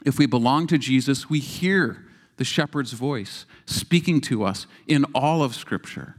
if 0.05 0.18
we 0.18 0.27
belong 0.27 0.66
to 0.66 0.77
Jesus, 0.77 1.31
we 1.31 1.38
hear 1.38 2.05
the 2.37 2.44
shepherd's 2.44 2.92
voice 2.92 3.46
speaking 3.64 4.20
to 4.22 4.44
us 4.44 4.66
in 4.87 5.05
all 5.14 5.42
of 5.42 5.55
Scripture. 5.55 6.16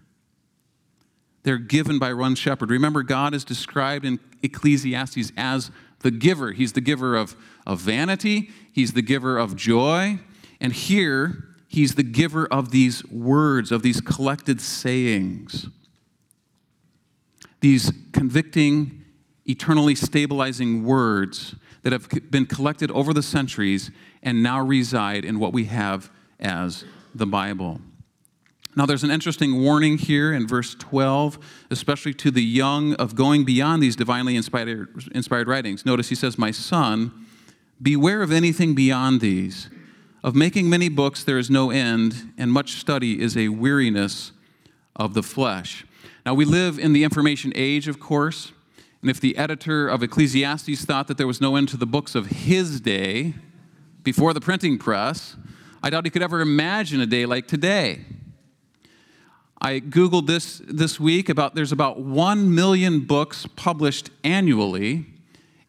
They're 1.44 1.58
given 1.58 2.00
by 2.00 2.14
one 2.14 2.36
shepherd. 2.36 2.72
Remember, 2.72 3.04
God 3.04 3.34
is 3.34 3.44
described 3.44 4.06
in 4.06 4.20
Ecclesiastes 4.42 5.34
as 5.36 5.70
the 6.04 6.12
giver. 6.12 6.52
He's 6.52 6.74
the 6.74 6.82
giver 6.82 7.16
of, 7.16 7.36
of 7.66 7.80
vanity, 7.80 8.52
He's 8.72 8.94
the 8.94 9.02
giver 9.02 9.38
of 9.38 9.56
joy. 9.56 10.20
And 10.62 10.72
here, 10.72 11.46
He's 11.68 11.96
the 11.96 12.04
giver 12.04 12.46
of 12.46 12.70
these 12.70 13.04
words, 13.06 13.72
of 13.72 13.82
these 13.82 14.00
collected 14.00 14.62
sayings, 14.62 15.68
these 17.62 17.92
convicting, 18.12 19.04
eternally 19.46 19.96
stabilizing 19.96 20.84
words 20.84 21.56
that 21.82 21.92
have 21.92 22.08
been 22.30 22.46
collected 22.46 22.92
over 22.92 23.14
the 23.14 23.24
centuries 23.24 23.90
and 24.22 24.44
now 24.44 24.62
reside 24.62 25.26
in 25.26 25.40
what 25.40 25.52
we 25.52 25.66
have 25.66 26.12
as 26.40 26.86
the 27.16 27.26
Bible. 27.26 27.82
Now, 28.76 28.88
there's 28.88 29.04
an 29.04 29.12
interesting 29.12 29.62
warning 29.62 30.00
here 30.00 30.34
in 30.34 30.48
verse 30.48 30.76
12, 30.76 31.38
especially 31.70 32.14
to 32.16 32.32
the 32.32 32.42
young, 32.42 32.96
of 32.96 33.14
going 33.14 33.46
beyond 33.46 33.84
these 33.84 33.96
divinely 33.96 34.36
inspired, 34.36 34.90
inspired 35.14 35.48
writings. 35.48 35.86
Notice 35.86 36.10
he 36.10 36.16
says, 36.16 36.38
My 36.38 36.50
son, 36.50 37.12
beware 37.82 38.24
of 38.24 38.32
anything 38.32 38.74
beyond 38.74 39.22
these. 39.22 39.70
Of 40.24 40.36
making 40.36 40.70
many 40.70 40.90
books 40.90 41.24
there 41.24 41.38
is 41.38 41.50
no 41.50 41.70
end, 41.70 42.34
and 42.38 42.52
much 42.52 42.74
study 42.74 43.22
is 43.22 43.38
a 43.38 43.50
weariness 43.50 44.32
of 44.96 45.14
the 45.14 45.24
flesh. 45.24 45.86
Now, 46.26 46.34
we 46.34 46.46
live 46.46 46.80
in 46.80 46.94
the 46.94 47.04
information 47.04 47.52
age, 47.56 47.88
of 47.88 48.00
course. 48.00 48.54
And 49.02 49.10
if 49.10 49.20
the 49.20 49.38
editor 49.38 49.88
of 49.88 50.02
Ecclesiastes 50.02 50.86
thought 50.86 51.08
that 51.10 51.18
there 51.18 51.28
was 51.28 51.42
no 51.42 51.58
end 51.58 51.70
to 51.70 51.78
the 51.78 51.86
books 51.86 52.16
of 52.16 52.28
his 52.28 52.80
day 52.80 53.36
before 54.02 54.34
the 54.34 54.40
printing 54.42 54.78
press, 54.78 55.36
I 55.84 55.90
doubt 55.90 56.06
he 56.06 56.10
could 56.10 56.24
ever 56.24 56.40
imagine 56.40 57.02
a 57.02 57.06
day 57.06 57.26
like 57.26 57.48
today. 57.48 58.06
I 59.64 59.80
Googled 59.80 60.28
this 60.28 60.62
this 60.68 61.00
week 61.00 61.30
about 61.30 61.56
there's 61.56 61.72
about 61.72 62.02
1 62.02 62.54
million 62.54 63.00
books 63.00 63.48
published 63.56 64.10
annually. 64.22 65.06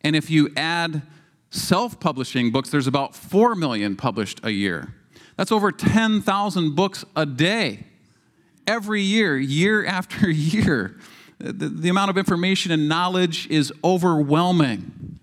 And 0.01 0.17
if 0.17 0.29
you 0.31 0.51
add 0.57 1.03
self 1.51 2.01
publishing 2.01 2.51
books, 2.51 2.71
there's 2.71 2.89
about 2.89 3.15
4 3.15 3.55
million 3.55 3.95
published 3.95 4.41
a 4.43 4.51
year. 4.51 4.93
That's 5.37 5.53
over 5.53 5.71
10,000 5.71 6.75
books 6.75 7.05
a 7.15 7.25
day, 7.25 7.87
every 8.67 9.01
year, 9.01 9.39
year 9.39 9.87
after 9.99 10.29
year. 10.29 10.99
The, 11.39 11.69
the 11.69 11.89
amount 11.89 12.11
of 12.11 12.19
information 12.19 12.73
and 12.73 12.89
knowledge 12.89 13.49
is 13.49 13.73
overwhelming. 13.85 15.21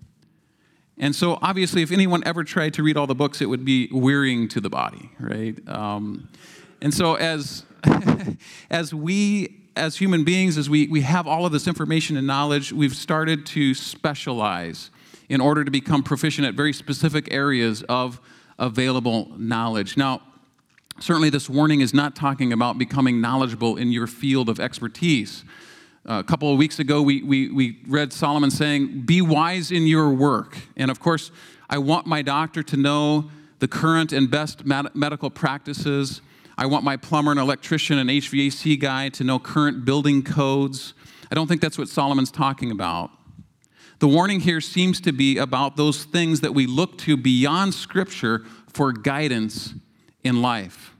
And 0.96 1.14
so, 1.14 1.38
obviously, 1.42 1.82
if 1.82 1.90
anyone 1.90 2.22
ever 2.24 2.42
tried 2.44 2.74
to 2.74 2.82
read 2.82 2.96
all 2.96 3.06
the 3.06 3.14
books, 3.14 3.42
it 3.42 3.46
would 3.46 3.64
be 3.64 3.88
wearying 3.92 4.48
to 4.48 4.60
the 4.60 4.70
body, 4.70 5.10
right? 5.18 5.56
Um, 5.68 6.28
and 6.80 6.94
so, 6.94 7.14
as 7.14 7.64
as 8.70 8.94
we 8.94 9.58
as 9.74 9.96
human 9.96 10.22
beings, 10.22 10.58
as 10.58 10.68
we, 10.68 10.86
we 10.88 11.00
have 11.00 11.26
all 11.26 11.46
of 11.46 11.52
this 11.52 11.66
information 11.66 12.18
and 12.18 12.26
knowledge, 12.26 12.74
we've 12.74 12.94
started 12.94 13.46
to 13.46 13.72
specialize 13.72 14.90
in 15.30 15.40
order 15.40 15.64
to 15.64 15.70
become 15.70 16.02
proficient 16.02 16.46
at 16.46 16.52
very 16.52 16.74
specific 16.74 17.32
areas 17.32 17.82
of 17.84 18.20
available 18.58 19.32
knowledge. 19.38 19.96
Now, 19.96 20.20
certainly, 21.00 21.30
this 21.30 21.48
warning 21.48 21.80
is 21.80 21.94
not 21.94 22.14
talking 22.14 22.52
about 22.52 22.76
becoming 22.76 23.22
knowledgeable 23.22 23.78
in 23.78 23.90
your 23.90 24.06
field 24.06 24.50
of 24.50 24.60
expertise 24.60 25.42
a 26.04 26.24
couple 26.24 26.50
of 26.50 26.58
weeks 26.58 26.78
ago, 26.78 27.00
we, 27.02 27.22
we, 27.22 27.48
we 27.50 27.78
read 27.86 28.12
Solomon 28.12 28.50
saying, 28.50 29.02
Be 29.02 29.22
wise 29.22 29.70
in 29.70 29.86
your 29.86 30.10
work. 30.10 30.58
And 30.76 30.90
of 30.90 31.00
course, 31.00 31.30
I 31.70 31.78
want 31.78 32.06
my 32.06 32.22
doctor 32.22 32.62
to 32.64 32.76
know 32.76 33.30
the 33.60 33.68
current 33.68 34.12
and 34.12 34.30
best 34.30 34.66
med- 34.66 34.94
medical 34.94 35.30
practices. 35.30 36.20
I 36.62 36.66
want 36.66 36.84
my 36.84 36.96
plumber 36.96 37.32
and 37.32 37.40
electrician 37.40 37.98
and 37.98 38.08
HVAC 38.08 38.78
guy 38.78 39.08
to 39.08 39.24
know 39.24 39.40
current 39.40 39.84
building 39.84 40.22
codes. 40.22 40.94
I 41.28 41.34
don't 41.34 41.48
think 41.48 41.60
that's 41.60 41.76
what 41.76 41.88
Solomon's 41.88 42.30
talking 42.30 42.70
about. 42.70 43.10
The 43.98 44.06
warning 44.06 44.38
here 44.38 44.60
seems 44.60 45.00
to 45.00 45.10
be 45.10 45.38
about 45.38 45.76
those 45.76 46.04
things 46.04 46.40
that 46.40 46.54
we 46.54 46.68
look 46.68 46.98
to 46.98 47.16
beyond 47.16 47.74
Scripture 47.74 48.44
for 48.68 48.92
guidance 48.92 49.74
in 50.22 50.40
life. 50.40 50.94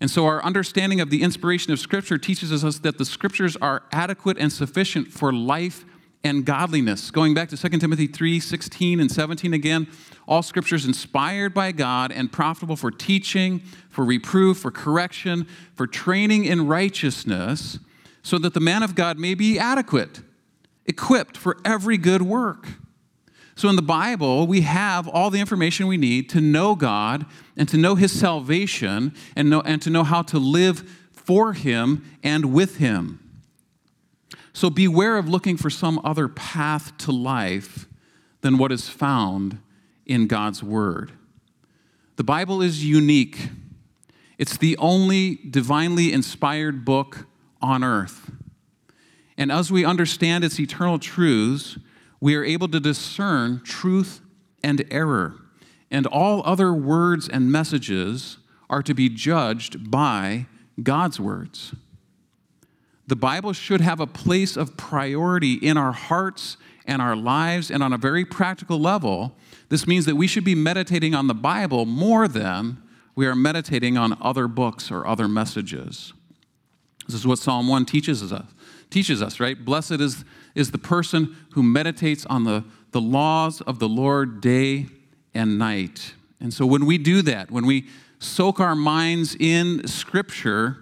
And 0.00 0.08
so, 0.08 0.24
our 0.26 0.40
understanding 0.44 1.00
of 1.00 1.10
the 1.10 1.22
inspiration 1.22 1.72
of 1.72 1.80
Scripture 1.80 2.16
teaches 2.16 2.62
us 2.62 2.78
that 2.78 2.96
the 2.96 3.04
Scriptures 3.04 3.56
are 3.56 3.82
adequate 3.90 4.38
and 4.38 4.52
sufficient 4.52 5.08
for 5.08 5.32
life 5.32 5.84
and 6.22 6.44
godliness. 6.44 7.10
Going 7.10 7.34
back 7.34 7.48
to 7.50 7.56
2 7.56 7.78
Timothy 7.78 8.06
3 8.06 8.40
16 8.40 9.00
and 9.00 9.10
17 9.10 9.54
again, 9.54 9.86
all 10.26 10.42
Scripture 10.42 10.76
is 10.76 10.86
inspired 10.86 11.54
by 11.54 11.72
God 11.72 12.12
and 12.12 12.30
profitable 12.30 12.76
for 12.76 12.90
teaching, 12.90 13.60
for 13.88 14.04
reproof, 14.04 14.58
for 14.58 14.70
correction, 14.70 15.46
for 15.74 15.86
training 15.86 16.44
in 16.44 16.66
righteousness, 16.66 17.78
so 18.22 18.38
that 18.38 18.54
the 18.54 18.60
man 18.60 18.82
of 18.82 18.94
God 18.94 19.18
may 19.18 19.34
be 19.34 19.58
adequate, 19.58 20.20
equipped 20.86 21.36
for 21.36 21.56
every 21.64 21.96
good 21.96 22.22
work. 22.22 22.68
So 23.56 23.68
in 23.68 23.76
the 23.76 23.82
Bible, 23.82 24.46
we 24.46 24.62
have 24.62 25.06
all 25.08 25.30
the 25.30 25.40
information 25.40 25.86
we 25.86 25.98
need 25.98 26.30
to 26.30 26.40
know 26.40 26.74
God 26.74 27.26
and 27.56 27.68
to 27.68 27.76
know 27.76 27.94
His 27.94 28.10
salvation 28.10 29.14
and, 29.36 29.50
know, 29.50 29.60
and 29.62 29.82
to 29.82 29.90
know 29.90 30.04
how 30.04 30.22
to 30.22 30.38
live 30.38 30.80
for 31.12 31.52
Him 31.52 32.18
and 32.22 32.54
with 32.54 32.76
Him. 32.76 33.29
So 34.52 34.70
beware 34.70 35.16
of 35.16 35.28
looking 35.28 35.56
for 35.56 35.70
some 35.70 36.00
other 36.04 36.28
path 36.28 36.96
to 36.98 37.12
life 37.12 37.86
than 38.40 38.58
what 38.58 38.72
is 38.72 38.88
found 38.88 39.58
in 40.06 40.26
God's 40.26 40.62
Word. 40.62 41.12
The 42.16 42.24
Bible 42.24 42.60
is 42.60 42.84
unique, 42.84 43.48
it's 44.38 44.56
the 44.56 44.76
only 44.78 45.36
divinely 45.48 46.12
inspired 46.12 46.84
book 46.84 47.26
on 47.62 47.84
earth. 47.84 48.30
And 49.36 49.50
as 49.50 49.70
we 49.70 49.84
understand 49.84 50.44
its 50.44 50.58
eternal 50.58 50.98
truths, 50.98 51.78
we 52.20 52.34
are 52.34 52.44
able 52.44 52.68
to 52.68 52.80
discern 52.80 53.62
truth 53.64 54.20
and 54.62 54.84
error. 54.90 55.34
And 55.90 56.06
all 56.06 56.42
other 56.44 56.72
words 56.72 57.28
and 57.28 57.50
messages 57.50 58.38
are 58.68 58.82
to 58.82 58.94
be 58.94 59.08
judged 59.08 59.90
by 59.90 60.46
God's 60.82 61.18
words. 61.18 61.74
The 63.10 63.16
Bible 63.16 63.52
should 63.52 63.80
have 63.80 63.98
a 63.98 64.06
place 64.06 64.56
of 64.56 64.76
priority 64.76 65.54
in 65.54 65.76
our 65.76 65.90
hearts 65.90 66.56
and 66.86 67.02
our 67.02 67.16
lives, 67.16 67.68
and 67.68 67.82
on 67.82 67.92
a 67.92 67.98
very 67.98 68.24
practical 68.24 68.78
level, 68.78 69.34
this 69.68 69.84
means 69.84 70.04
that 70.04 70.14
we 70.14 70.28
should 70.28 70.44
be 70.44 70.54
meditating 70.54 71.12
on 71.12 71.26
the 71.26 71.34
Bible 71.34 71.86
more 71.86 72.28
than 72.28 72.80
we 73.16 73.26
are 73.26 73.34
meditating 73.34 73.98
on 73.98 74.16
other 74.20 74.46
books 74.46 74.92
or 74.92 75.04
other 75.08 75.26
messages. 75.26 76.12
This 77.06 77.16
is 77.16 77.26
what 77.26 77.40
Psalm 77.40 77.66
1 77.66 77.84
teaches 77.84 78.32
us 78.32 78.44
teaches 78.90 79.20
us, 79.20 79.40
right? 79.40 79.64
Blessed 79.64 80.00
is, 80.00 80.24
is 80.54 80.70
the 80.70 80.78
person 80.78 81.36
who 81.54 81.64
meditates 81.64 82.24
on 82.26 82.44
the, 82.44 82.62
the 82.92 83.00
laws 83.00 83.60
of 83.62 83.80
the 83.80 83.88
Lord 83.88 84.40
day 84.40 84.86
and 85.34 85.58
night. 85.58 86.14
And 86.40 86.54
so 86.54 86.64
when 86.64 86.86
we 86.86 86.96
do 86.96 87.22
that, 87.22 87.50
when 87.50 87.66
we 87.66 87.88
soak 88.20 88.60
our 88.60 88.76
minds 88.76 89.34
in 89.34 89.88
Scripture, 89.88 90.78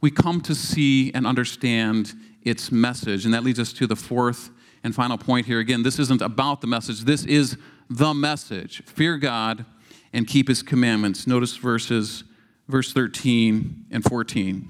we 0.00 0.10
come 0.10 0.40
to 0.42 0.54
see 0.54 1.12
and 1.12 1.26
understand 1.26 2.14
its 2.42 2.70
message. 2.70 3.24
And 3.24 3.34
that 3.34 3.42
leads 3.42 3.58
us 3.58 3.72
to 3.74 3.86
the 3.86 3.96
fourth 3.96 4.50
and 4.84 4.94
final 4.94 5.18
point 5.18 5.46
here. 5.46 5.58
Again, 5.58 5.82
this 5.82 5.98
isn't 5.98 6.22
about 6.22 6.60
the 6.60 6.66
message, 6.66 7.00
this 7.00 7.24
is 7.24 7.56
the 7.90 8.14
message. 8.14 8.82
Fear 8.84 9.18
God 9.18 9.64
and 10.12 10.26
keep 10.26 10.48
his 10.48 10.62
commandments. 10.62 11.26
Notice 11.26 11.56
verses 11.56 12.24
verse 12.68 12.92
13 12.92 13.86
and 13.90 14.04
14. 14.04 14.68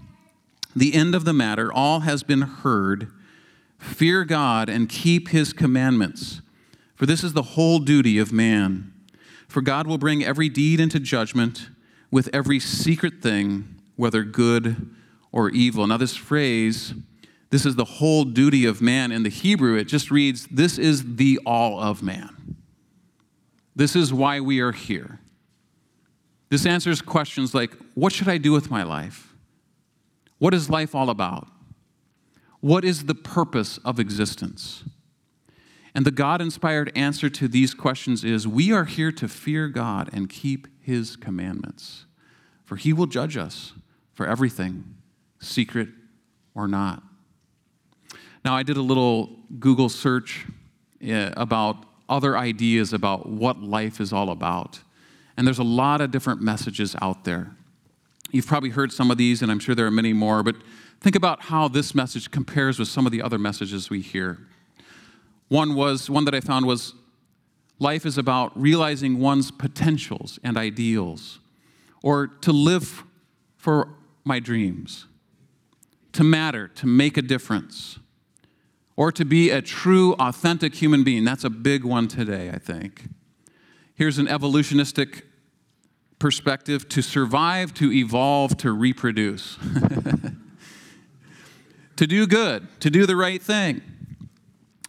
the 0.76 0.94
end 0.94 1.14
of 1.14 1.24
the 1.24 1.32
matter, 1.32 1.72
all 1.72 2.00
has 2.00 2.22
been 2.22 2.42
heard. 2.42 3.10
Fear 3.78 4.24
God 4.24 4.68
and 4.68 4.88
keep 4.88 5.28
his 5.28 5.52
commandments, 5.52 6.40
for 6.94 7.06
this 7.06 7.22
is 7.24 7.32
the 7.32 7.42
whole 7.42 7.78
duty 7.78 8.18
of 8.18 8.32
man. 8.32 8.92
For 9.48 9.60
God 9.60 9.86
will 9.86 9.98
bring 9.98 10.22
every 10.24 10.48
deed 10.48 10.78
into 10.78 11.00
judgment 11.00 11.70
with 12.10 12.28
every 12.32 12.60
secret 12.60 13.22
thing, 13.22 13.76
whether 13.96 14.22
good 14.22 14.94
or 15.32 15.50
evil. 15.50 15.86
Now, 15.86 15.96
this 15.96 16.16
phrase, 16.16 16.94
this 17.50 17.64
is 17.64 17.76
the 17.76 17.84
whole 17.84 18.24
duty 18.24 18.64
of 18.64 18.80
man, 18.80 19.12
in 19.12 19.22
the 19.22 19.28
Hebrew, 19.28 19.76
it 19.76 19.84
just 19.84 20.10
reads, 20.10 20.46
This 20.50 20.78
is 20.78 21.16
the 21.16 21.38
all 21.46 21.80
of 21.80 22.02
man. 22.02 22.56
This 23.74 23.94
is 23.94 24.12
why 24.12 24.40
we 24.40 24.60
are 24.60 24.72
here. 24.72 25.20
This 26.50 26.66
answers 26.66 27.00
questions 27.02 27.54
like 27.54 27.72
What 27.94 28.12
should 28.12 28.28
I 28.28 28.38
do 28.38 28.52
with 28.52 28.70
my 28.70 28.82
life? 28.82 29.34
What 30.38 30.54
is 30.54 30.70
life 30.70 30.94
all 30.94 31.10
about? 31.10 31.48
What 32.60 32.84
is 32.84 33.04
the 33.04 33.14
purpose 33.14 33.78
of 33.78 34.00
existence? 34.00 34.84
And 35.94 36.04
the 36.04 36.10
God 36.10 36.40
inspired 36.40 36.92
answer 36.94 37.28
to 37.30 37.48
these 37.48 37.74
questions 37.74 38.24
is 38.24 38.46
we 38.46 38.72
are 38.72 38.84
here 38.84 39.10
to 39.12 39.26
fear 39.26 39.68
God 39.68 40.10
and 40.12 40.28
keep 40.28 40.68
his 40.80 41.16
commandments, 41.16 42.06
for 42.64 42.76
he 42.76 42.92
will 42.92 43.06
judge 43.06 43.36
us 43.36 43.72
for 44.12 44.26
everything, 44.26 44.94
secret 45.40 45.88
or 46.54 46.68
not. 46.68 47.02
Now, 48.44 48.54
I 48.54 48.62
did 48.62 48.76
a 48.76 48.82
little 48.82 49.36
Google 49.58 49.88
search 49.88 50.46
eh, 51.02 51.32
about 51.36 51.84
other 52.08 52.36
ideas 52.36 52.92
about 52.92 53.28
what 53.28 53.62
life 53.62 54.00
is 54.00 54.12
all 54.12 54.30
about. 54.30 54.80
And 55.36 55.46
there's 55.46 55.58
a 55.58 55.64
lot 55.64 56.00
of 56.00 56.10
different 56.10 56.40
messages 56.40 56.96
out 57.02 57.24
there. 57.24 57.54
You've 58.30 58.46
probably 58.46 58.70
heard 58.70 58.92
some 58.92 59.10
of 59.10 59.18
these, 59.18 59.42
and 59.42 59.50
I'm 59.50 59.58
sure 59.58 59.74
there 59.74 59.86
are 59.86 59.90
many 59.90 60.12
more, 60.12 60.42
but 60.42 60.56
think 61.00 61.16
about 61.16 61.42
how 61.42 61.68
this 61.68 61.94
message 61.94 62.30
compares 62.30 62.78
with 62.78 62.88
some 62.88 63.06
of 63.06 63.12
the 63.12 63.22
other 63.22 63.38
messages 63.38 63.88
we 63.88 64.00
hear. 64.00 64.38
One 65.48 65.74
was 65.74 66.10
one 66.10 66.24
that 66.24 66.34
I 66.34 66.40
found 66.40 66.66
was 66.66 66.94
life 67.78 68.04
is 68.04 68.18
about 68.18 68.58
realizing 68.60 69.18
one's 69.18 69.50
potentials 69.50 70.38
and 70.42 70.56
ideals, 70.56 71.38
or 72.02 72.26
to 72.26 72.52
live 72.52 73.04
for 73.56 73.94
my 74.24 74.40
dreams, 74.40 75.06
to 76.18 76.24
matter, 76.24 76.66
to 76.66 76.84
make 76.84 77.16
a 77.16 77.22
difference, 77.22 78.00
or 78.96 79.12
to 79.12 79.24
be 79.24 79.50
a 79.50 79.62
true, 79.62 80.14
authentic 80.14 80.74
human 80.74 81.04
being. 81.04 81.22
That's 81.22 81.44
a 81.44 81.50
big 81.50 81.84
one 81.84 82.08
today, 82.08 82.50
I 82.52 82.58
think. 82.58 83.04
Here's 83.94 84.18
an 84.18 84.26
evolutionistic 84.26 85.22
perspective 86.18 86.88
to 86.88 87.02
survive, 87.02 87.72
to 87.74 87.92
evolve, 87.92 88.56
to 88.56 88.72
reproduce, 88.72 89.58
to 91.96 92.04
do 92.08 92.26
good, 92.26 92.66
to 92.80 92.90
do 92.90 93.06
the 93.06 93.14
right 93.14 93.40
thing. 93.40 93.80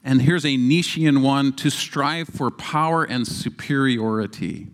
And 0.04 0.24
here's 0.24 0.48
a 0.48 0.58
Nietzschean 0.58 1.22
one 1.22 1.54
to 1.58 1.70
strive 1.70 2.28
for 2.30 2.50
power 2.50 3.04
and 3.04 3.28
superiority. 3.28 4.66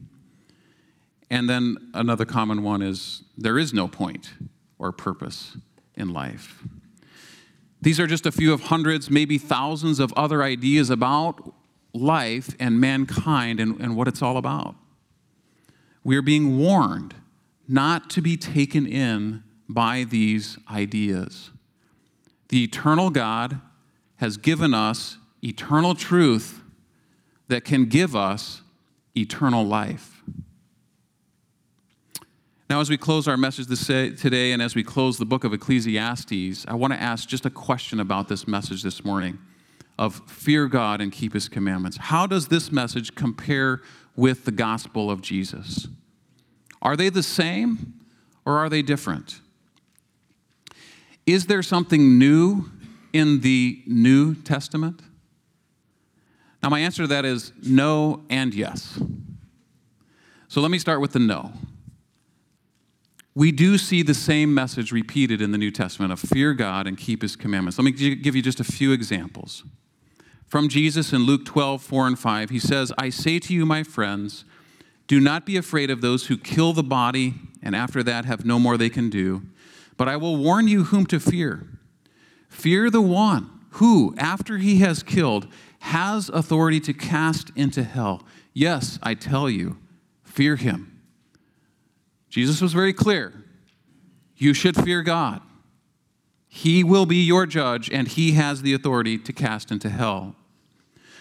And 1.30 1.50
then 1.50 1.92
another 1.94 2.24
common 2.24 2.64
one 2.64 2.82
is 2.82 3.24
there 3.38 3.60
is 3.60 3.74
no 3.74 3.90
point 3.90 4.32
or 4.80 4.94
purpose 4.94 5.58
in 5.98 6.14
life. 6.14 6.64
These 7.82 8.00
are 8.00 8.08
just 8.08 8.26
a 8.26 8.32
few 8.32 8.52
of 8.54 8.64
hundreds, 8.64 9.10
maybe 9.10 9.38
thousands 9.38 10.00
of 10.00 10.12
other 10.14 10.42
ideas 10.42 10.90
about 10.90 11.54
life 11.94 12.56
and 12.60 12.80
mankind 12.80 13.60
and, 13.60 13.80
and 13.80 13.96
what 13.96 14.08
it's 14.08 14.22
all 14.22 14.38
about. 14.38 14.76
We 16.04 16.18
are 16.18 16.22
being 16.22 16.58
warned 16.58 17.16
not 17.68 18.10
to 18.12 18.22
be 18.22 18.38
taken 18.38 18.86
in 18.86 19.44
by 19.68 20.04
these 20.04 20.58
ideas. 20.70 21.52
The 22.50 22.64
eternal 22.64 23.10
God 23.10 23.60
has 24.18 24.38
given 24.38 24.74
us 24.74 25.18
eternal 25.44 25.96
truth 25.96 26.62
that 27.48 27.64
can 27.66 27.86
give 27.86 28.16
us 28.16 28.62
eternal 29.16 29.66
life. 29.66 30.15
Now, 32.68 32.80
as 32.80 32.90
we 32.90 32.98
close 32.98 33.28
our 33.28 33.38
message 33.38 33.68
today 33.68 34.52
and 34.52 34.60
as 34.60 34.74
we 34.74 34.84
close 34.84 35.20
the 35.20 35.26
book 35.26 35.44
of 35.44 35.54
Ecclesiastes, 35.54 36.66
I 36.68 36.74
want 36.74 36.94
to 36.94 37.00
ask 37.00 37.30
just 37.30 37.46
a 37.46 37.52
question 37.52 38.00
about 38.00 38.28
this 38.28 38.48
message 38.48 38.82
this 38.82 39.06
morning 39.06 39.38
of 40.00 40.20
fear 40.28 40.68
God 40.68 41.00
and 41.00 41.12
keep 41.12 41.34
his 41.34 41.48
commandments. 41.48 41.98
How 41.98 42.26
does 42.26 42.48
this 42.48 42.72
message 42.72 43.14
compare 43.14 43.84
with 44.16 44.46
the 44.46 44.52
gospel 44.52 45.12
of 45.12 45.22
Jesus? 45.22 45.88
Are 46.82 46.96
they 46.98 47.10
the 47.10 47.22
same 47.22 47.94
or 48.46 48.58
are 48.58 48.68
they 48.68 48.82
different? 48.82 49.42
Is 51.28 51.46
there 51.46 51.62
something 51.62 52.18
new 52.18 52.72
in 53.14 53.42
the 53.42 53.84
New 53.86 54.34
Testament? 54.34 55.04
Now, 56.64 56.70
my 56.70 56.80
answer 56.80 57.04
to 57.04 57.08
that 57.10 57.26
is 57.26 57.54
no 57.62 58.24
and 58.28 58.56
yes. 58.56 59.00
So 60.48 60.62
let 60.62 60.72
me 60.72 60.80
start 60.80 61.00
with 61.00 61.12
the 61.12 61.20
no 61.20 61.54
we 63.36 63.52
do 63.52 63.78
see 63.78 64.02
the 64.02 64.14
same 64.14 64.54
message 64.54 64.94
repeated 64.94 65.42
in 65.42 65.52
the 65.52 65.58
New 65.58 65.72
Testament 65.72 66.14
of 66.14 66.20
fear 66.22 66.54
God 66.54 66.88
and 66.88 66.98
keep 66.98 67.22
his 67.22 67.36
commandments. 67.36 67.78
Let 67.78 67.84
me 67.84 67.92
give 67.92 68.36
you 68.36 68.42
just 68.42 68.62
a 68.62 68.64
few 68.64 68.94
examples. 68.94 69.64
From 70.48 70.70
Jesus 70.70 71.12
in 71.12 71.24
Luke 71.24 71.44
12, 71.44 71.82
4 71.82 72.08
and 72.08 72.18
5, 72.18 72.50
he 72.50 72.60
says, 72.60 72.94
I 72.98 73.10
say 73.10 73.40
to 73.40 73.54
you, 73.54 73.66
my 73.66 73.84
friends, 73.84 74.46
do 75.08 75.20
not 75.20 75.46
be 75.46 75.58
afraid 75.58 75.90
of 75.92 76.00
those 76.00 76.28
who 76.28 76.38
kill 76.38 76.72
the 76.72 76.84
body 76.84 77.34
and 77.62 77.76
after 77.76 78.02
that 78.04 78.26
have 78.26 78.46
no 78.46 78.58
more 78.58 78.78
they 78.78 78.90
can 78.90 79.10
do, 79.10 79.42
but 79.98 80.08
I 80.08 80.16
will 80.16 80.38
warn 80.38 80.68
you 80.68 80.86
whom 80.86 81.06
to 81.08 81.20
fear. 81.20 81.68
Fear 82.48 82.90
the 82.90 83.02
one 83.02 83.50
who, 83.72 84.16
after 84.18 84.60
he 84.60 84.78
has 84.78 85.04
killed, 85.04 85.48
has 85.80 86.30
authority 86.30 86.80
to 86.80 86.94
cast 86.94 87.52
into 87.56 87.84
hell. 87.84 88.24
Yes, 88.54 88.98
I 89.04 89.14
tell 89.14 89.50
you, 89.50 89.78
fear 90.24 90.56
him. 90.56 90.95
Jesus 92.36 92.60
was 92.60 92.74
very 92.74 92.92
clear. 92.92 93.32
You 94.36 94.54
should 94.54 94.76
fear 94.76 95.02
God. 95.04 95.42
He 96.50 96.84
will 96.84 97.06
be 97.06 97.24
your 97.24 97.46
judge, 97.46 97.90
and 97.90 98.10
he 98.10 98.34
has 98.34 98.62
the 98.62 98.74
authority 98.74 99.18
to 99.20 99.32
cast 99.32 99.72
into 99.72 99.90
hell. 99.90 100.36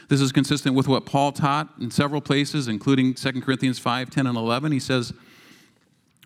This 0.09 0.21
is 0.21 0.33
consistent 0.33 0.75
with 0.75 0.89
what 0.89 1.07
Paul 1.07 1.31
taught 1.31 1.69
in 1.81 1.93
several 1.93 2.21
places, 2.21 2.67
including 2.67 3.15
2 3.15 3.43
Corinthians 3.43 3.79
5 3.79 4.11
10 4.11 4.27
and 4.27 4.37
11. 4.37 4.73
He 4.73 4.81
says, 4.81 5.13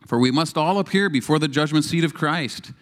For 0.07 0.19
we 0.19 0.31
must 0.31 0.57
all 0.57 0.79
appear 0.79 1.11
before 1.11 1.39
the 1.39 1.49
judgment 1.49 1.85
seat 1.85 2.03
of 2.03 2.15
Christ, 2.15 2.73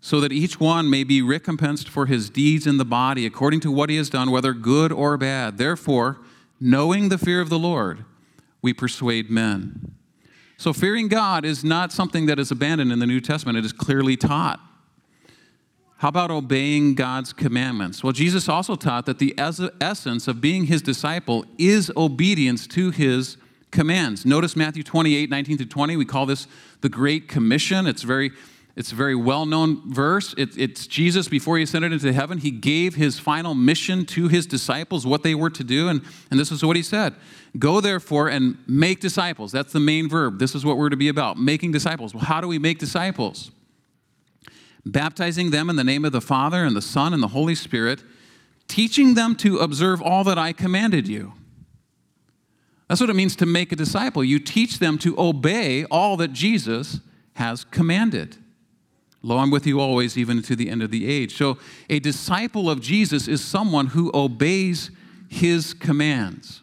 so 0.00 0.20
that 0.20 0.30
each 0.30 0.60
one 0.60 0.90
may 0.90 1.04
be 1.04 1.22
recompensed 1.22 1.88
for 1.88 2.04
his 2.04 2.28
deeds 2.28 2.66
in 2.66 2.76
the 2.76 2.84
body, 2.84 3.24
according 3.24 3.60
to 3.60 3.72
what 3.72 3.88
he 3.88 3.96
has 3.96 4.10
done, 4.10 4.30
whether 4.30 4.52
good 4.52 4.92
or 4.92 5.16
bad. 5.16 5.56
Therefore, 5.56 6.18
knowing 6.60 7.08
the 7.08 7.16
fear 7.16 7.40
of 7.40 7.48
the 7.48 7.58
Lord, 7.58 8.04
we 8.60 8.74
persuade 8.74 9.30
men. 9.30 9.94
So, 10.56 10.72
fearing 10.72 11.08
God 11.08 11.44
is 11.44 11.64
not 11.64 11.92
something 11.92 12.26
that 12.26 12.38
is 12.38 12.50
abandoned 12.50 12.92
in 12.92 12.98
the 12.98 13.06
New 13.06 13.20
Testament, 13.20 13.58
it 13.58 13.64
is 13.64 13.72
clearly 13.72 14.16
taught. 14.16 14.60
How 15.98 16.08
about 16.08 16.30
obeying 16.30 16.94
God's 16.94 17.32
commandments? 17.32 18.04
Well, 18.04 18.12
Jesus 18.12 18.48
also 18.48 18.76
taught 18.76 19.06
that 19.06 19.18
the 19.18 19.34
essence 19.38 20.28
of 20.28 20.40
being 20.40 20.64
his 20.64 20.82
disciple 20.82 21.44
is 21.56 21.90
obedience 21.96 22.66
to 22.68 22.90
his 22.90 23.36
commands. 23.70 24.26
Notice 24.26 24.54
Matthew 24.54 24.82
28 24.82 25.30
19 25.30 25.58
to 25.58 25.66
20. 25.66 25.96
We 25.96 26.04
call 26.04 26.26
this 26.26 26.46
the 26.80 26.88
Great 26.88 27.28
Commission. 27.28 27.86
It's 27.86 28.02
very 28.02 28.32
it's 28.76 28.90
a 28.90 28.96
very 28.96 29.14
well 29.14 29.46
known 29.46 29.92
verse. 29.92 30.34
It, 30.36 30.58
it's 30.58 30.86
Jesus 30.88 31.28
before 31.28 31.56
he 31.56 31.62
ascended 31.62 31.92
into 31.92 32.12
heaven. 32.12 32.38
He 32.38 32.50
gave 32.50 32.96
his 32.96 33.20
final 33.20 33.54
mission 33.54 34.04
to 34.06 34.26
his 34.26 34.46
disciples, 34.46 35.06
what 35.06 35.22
they 35.22 35.34
were 35.34 35.50
to 35.50 35.62
do. 35.62 35.88
And, 35.88 36.02
and 36.30 36.40
this 36.40 36.50
is 36.50 36.64
what 36.64 36.76
he 36.76 36.82
said 36.82 37.14
Go 37.56 37.80
therefore 37.80 38.28
and 38.28 38.58
make 38.66 39.00
disciples. 39.00 39.52
That's 39.52 39.72
the 39.72 39.80
main 39.80 40.08
verb. 40.08 40.40
This 40.40 40.56
is 40.56 40.64
what 40.64 40.76
we're 40.76 40.88
to 40.88 40.96
be 40.96 41.08
about 41.08 41.38
making 41.38 41.70
disciples. 41.70 42.14
Well, 42.14 42.24
how 42.24 42.40
do 42.40 42.48
we 42.48 42.58
make 42.58 42.78
disciples? 42.78 43.52
Baptizing 44.84 45.50
them 45.50 45.70
in 45.70 45.76
the 45.76 45.84
name 45.84 46.04
of 46.04 46.12
the 46.12 46.20
Father 46.20 46.64
and 46.64 46.74
the 46.74 46.82
Son 46.82 47.14
and 47.14 47.22
the 47.22 47.28
Holy 47.28 47.54
Spirit, 47.54 48.02
teaching 48.66 49.14
them 49.14 49.36
to 49.36 49.58
observe 49.58 50.02
all 50.02 50.24
that 50.24 50.36
I 50.36 50.52
commanded 50.52 51.06
you. 51.06 51.32
That's 52.88 53.00
what 53.00 53.08
it 53.08 53.16
means 53.16 53.34
to 53.36 53.46
make 53.46 53.72
a 53.72 53.76
disciple. 53.76 54.22
You 54.22 54.38
teach 54.38 54.80
them 54.80 54.98
to 54.98 55.18
obey 55.18 55.84
all 55.84 56.16
that 56.18 56.32
Jesus 56.32 57.00
has 57.34 57.64
commanded. 57.64 58.36
Lo, 59.24 59.38
I'm 59.38 59.50
with 59.50 59.66
you 59.66 59.80
always, 59.80 60.18
even 60.18 60.42
to 60.42 60.54
the 60.54 60.68
end 60.68 60.82
of 60.82 60.90
the 60.90 61.08
age. 61.08 61.34
So, 61.34 61.56
a 61.88 61.98
disciple 61.98 62.68
of 62.68 62.82
Jesus 62.82 63.26
is 63.26 63.42
someone 63.42 63.88
who 63.88 64.10
obeys 64.12 64.90
his 65.28 65.72
commands. 65.72 66.62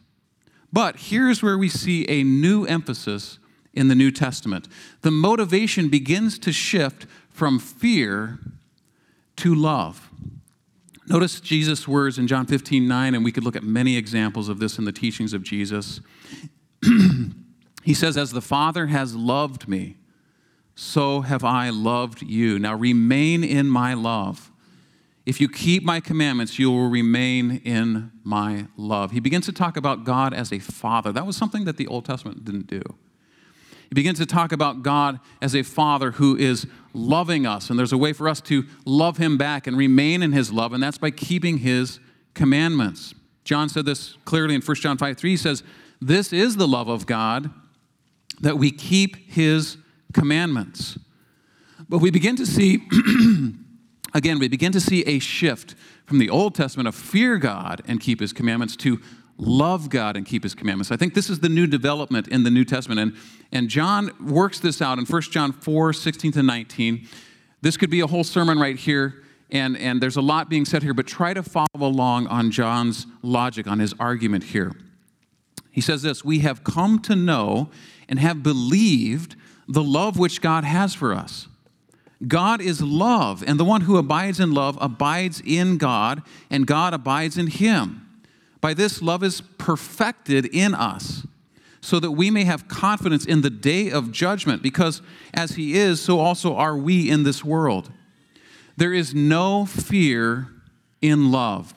But 0.71 0.95
here's 0.97 1.41
where 1.41 1.57
we 1.57 1.69
see 1.69 2.07
a 2.07 2.23
new 2.23 2.65
emphasis 2.65 3.39
in 3.73 3.87
the 3.87 3.95
New 3.95 4.11
Testament. 4.11 4.67
The 5.01 5.09
motivation 5.09 5.89
begins 5.89 6.37
to 6.37 6.51
shift 6.51 7.07
from 7.31 7.57
fear 7.57 8.37
to 9.37 9.55
love. 9.55 10.11
Notice 11.07 11.39
Jesus' 11.39 11.87
words 11.87 12.19
in 12.19 12.27
John 12.27 12.45
15, 12.45 12.87
9, 12.87 13.15
and 13.15 13.25
we 13.25 13.31
could 13.31 13.43
look 13.43 13.55
at 13.55 13.63
many 13.63 13.97
examples 13.97 14.49
of 14.49 14.59
this 14.59 14.77
in 14.77 14.85
the 14.85 14.91
teachings 14.91 15.33
of 15.33 15.41
Jesus. 15.41 15.99
he 17.83 17.95
says, 17.95 18.17
As 18.17 18.31
the 18.31 18.39
Father 18.39 18.85
has 18.85 19.15
loved 19.15 19.67
me, 19.67 19.95
so 20.75 21.21
have 21.21 21.43
I 21.43 21.69
loved 21.69 22.21
you. 22.21 22.59
Now 22.59 22.75
remain 22.75 23.43
in 23.43 23.67
my 23.67 23.93
love. 23.93 24.51
If 25.25 25.39
you 25.39 25.47
keep 25.49 25.83
my 25.83 25.99
commandments, 25.99 26.57
you 26.57 26.71
will 26.71 26.89
remain 26.89 27.61
in 27.63 28.11
my 28.23 28.65
love. 28.75 29.11
He 29.11 29.19
begins 29.19 29.45
to 29.45 29.51
talk 29.51 29.77
about 29.77 30.03
God 30.03 30.33
as 30.33 30.51
a 30.51 30.59
father. 30.59 31.11
That 31.11 31.27
was 31.27 31.37
something 31.37 31.65
that 31.65 31.77
the 31.77 31.87
Old 31.87 32.05
Testament 32.05 32.43
didn't 32.43 32.67
do. 32.67 32.81
He 33.91 33.93
begins 33.93 34.19
to 34.19 34.25
talk 34.25 34.51
about 34.51 34.83
God 34.83 35.19
as 35.41 35.53
a 35.53 35.63
father 35.63 36.11
who 36.11 36.37
is 36.37 36.65
loving 36.93 37.45
us, 37.45 37.69
and 37.69 37.77
there's 37.77 37.91
a 37.91 37.97
way 37.97 38.13
for 38.13 38.29
us 38.29 38.39
to 38.41 38.65
love 38.85 39.17
him 39.17 39.37
back 39.37 39.67
and 39.67 39.77
remain 39.77 40.23
in 40.23 40.31
his 40.31 40.51
love, 40.51 40.73
and 40.73 40.81
that's 40.81 40.97
by 40.97 41.11
keeping 41.11 41.57
his 41.57 41.99
commandments. 42.33 43.13
John 43.43 43.69
said 43.69 43.85
this 43.85 44.17
clearly 44.23 44.55
in 44.55 44.61
1 44.61 44.75
John 44.77 44.97
5 44.97 45.17
3. 45.17 45.29
He 45.29 45.37
says, 45.37 45.63
This 45.99 46.31
is 46.31 46.55
the 46.55 46.67
love 46.67 46.87
of 46.87 47.05
God, 47.05 47.51
that 48.39 48.57
we 48.57 48.71
keep 48.71 49.17
his 49.29 49.75
commandments. 49.75 49.81
But 51.89 51.99
we 51.99 52.11
begin 52.11 52.35
to 52.37 52.45
see, 52.45 52.87
again, 54.13 54.39
we 54.39 54.47
begin 54.47 54.71
to 54.71 54.79
see 54.79 55.03
a 55.03 55.19
shift 55.19 55.75
from 56.05 56.19
the 56.19 56.29
Old 56.29 56.55
Testament 56.55 56.87
of 56.87 56.95
fear 56.95 57.37
God 57.37 57.81
and 57.87 57.99
keep 57.99 58.19
his 58.19 58.33
commandments 58.33 58.75
to 58.77 58.99
love 59.37 59.89
God 59.89 60.15
and 60.15 60.25
keep 60.25 60.43
his 60.43 60.53
commandments. 60.53 60.91
I 60.91 60.97
think 60.97 61.13
this 61.13 61.29
is 61.29 61.39
the 61.39 61.49
new 61.49 61.67
development 61.67 62.27
in 62.27 62.43
the 62.43 62.51
New 62.51 62.63
Testament. 62.63 62.99
And, 62.99 63.15
and 63.51 63.69
John 63.69 64.11
works 64.21 64.59
this 64.59 64.81
out 64.81 64.99
in 64.99 65.05
1 65.05 65.21
John 65.23 65.51
4 65.51 65.93
16 65.93 66.31
to 66.33 66.43
19. 66.43 67.07
This 67.61 67.77
could 67.77 67.89
be 67.89 67.99
a 68.01 68.07
whole 68.07 68.23
sermon 68.23 68.59
right 68.59 68.77
here. 68.77 69.23
And, 69.49 69.77
and 69.77 70.01
there's 70.01 70.15
a 70.15 70.21
lot 70.21 70.49
being 70.49 70.63
said 70.63 70.81
here, 70.81 70.93
but 70.93 71.07
try 71.07 71.33
to 71.33 71.43
follow 71.43 71.67
along 71.75 72.27
on 72.27 72.51
John's 72.51 73.05
logic, 73.21 73.67
on 73.67 73.79
his 73.79 73.93
argument 73.99 74.45
here. 74.45 74.71
He 75.71 75.81
says 75.81 76.01
this 76.03 76.23
We 76.23 76.39
have 76.39 76.63
come 76.63 76.99
to 76.99 77.15
know 77.15 77.69
and 78.07 78.19
have 78.19 78.43
believed 78.43 79.35
the 79.71 79.83
love 79.83 80.19
which 80.19 80.41
God 80.41 80.65
has 80.65 80.93
for 80.93 81.13
us. 81.13 81.47
God 82.27 82.61
is 82.61 82.81
love, 82.81 83.43
and 83.47 83.59
the 83.59 83.65
one 83.65 83.81
who 83.81 83.97
abides 83.97 84.39
in 84.39 84.51
love 84.51 84.77
abides 84.81 85.41
in 85.45 85.77
God, 85.77 86.21
and 86.49 86.67
God 86.67 86.93
abides 86.93 87.37
in 87.37 87.47
him. 87.47 88.05
By 88.59 88.73
this, 88.73 89.01
love 89.01 89.23
is 89.23 89.41
perfected 89.57 90.45
in 90.45 90.75
us, 90.75 91.25
so 91.79 91.99
that 91.99 92.11
we 92.11 92.29
may 92.29 92.43
have 92.43 92.67
confidence 92.67 93.25
in 93.25 93.41
the 93.41 93.49
day 93.49 93.89
of 93.89 94.11
judgment, 94.11 94.61
because 94.61 95.01
as 95.33 95.51
he 95.51 95.73
is, 95.73 96.01
so 96.01 96.19
also 96.19 96.55
are 96.55 96.77
we 96.77 97.09
in 97.09 97.23
this 97.23 97.43
world. 97.43 97.89
There 98.77 98.93
is 98.93 99.15
no 99.15 99.65
fear 99.65 100.49
in 101.01 101.31
love, 101.31 101.73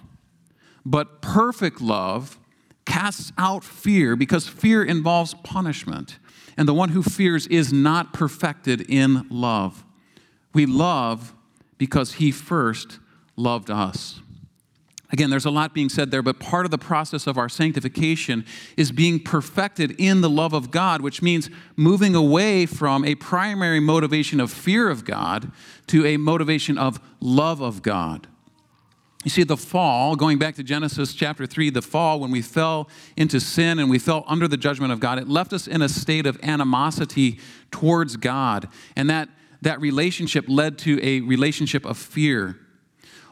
but 0.85 1.23
perfect 1.23 1.81
love 1.81 2.39
casts 2.85 3.33
out 3.39 3.65
fear, 3.65 4.15
because 4.17 4.47
fear 4.49 4.85
involves 4.85 5.33
punishment 5.33 6.19
and 6.57 6.69
the 6.69 6.75
one 6.75 6.91
who 6.91 7.03
fears 7.03 7.47
is 7.49 7.73
not 7.73 8.13
perfected 8.13 8.83
in 8.83 9.27
love. 9.31 9.85
We 10.53 10.67
love 10.67 11.35
because 11.79 12.15
he 12.15 12.31
first 12.31 12.99
loved 13.37 13.71
us. 13.71 14.21
Again, 15.11 15.31
there's 15.31 15.45
a 15.45 15.51
lot 15.51 15.75
being 15.75 15.91
said 15.91 16.11
there, 16.11 16.23
but 16.23 16.41
part 16.41 16.65
of 16.65 16.73
the 16.73 16.79
process 16.79 17.29
of 17.29 17.39
our 17.39 17.49
sanctification 17.49 18.45
is 18.77 18.91
being 18.91 19.21
perfected 19.21 19.95
in 19.99 20.23
the 20.23 20.31
love 20.31 20.53
of 20.53 20.71
God, 20.73 21.03
which 21.03 21.23
means 21.23 21.51
moving 21.77 22.17
away 22.17 22.67
from 22.67 23.05
a 23.05 23.15
primary 23.15 23.79
motivation 23.79 24.41
of 24.41 24.51
fear 24.51 24.91
of 24.91 25.05
God 25.05 25.53
to 25.87 26.05
a 26.05 26.17
motivation 26.17 26.79
of 26.79 26.99
love 27.21 27.61
of 27.61 27.81
God. 27.83 28.27
You 29.25 29.31
see, 29.31 29.43
the 29.43 29.57
fall, 29.57 30.17
going 30.17 30.39
back 30.39 30.55
to 30.57 30.63
Genesis 30.63 31.15
chapter 31.15 31.47
3, 31.47 31.71
the 31.71 31.81
fall, 31.81 32.21
when 32.21 32.31
we 32.31 32.43
fell 32.43 32.91
into 33.17 33.41
sin 33.41 33.79
and 33.79 33.89
we 33.89 33.99
fell 33.99 34.23
under 34.27 34.47
the 34.47 34.59
judgment 34.59 34.93
of 34.93 35.01
God, 35.01 35.19
it 35.19 35.27
left 35.27 35.55
us 35.55 35.67
in 35.67 35.81
a 35.81 35.89
state 35.89 36.27
of 36.27 36.39
animosity 36.43 37.41
towards 37.71 38.19
God. 38.19 38.69
And 38.97 39.09
that, 39.09 39.31
that 39.63 39.81
relationship 39.81 40.45
led 40.47 40.77
to 40.81 41.03
a 41.03 41.23
relationship 41.23 41.87
of 41.87 41.97
fear. 41.97 42.59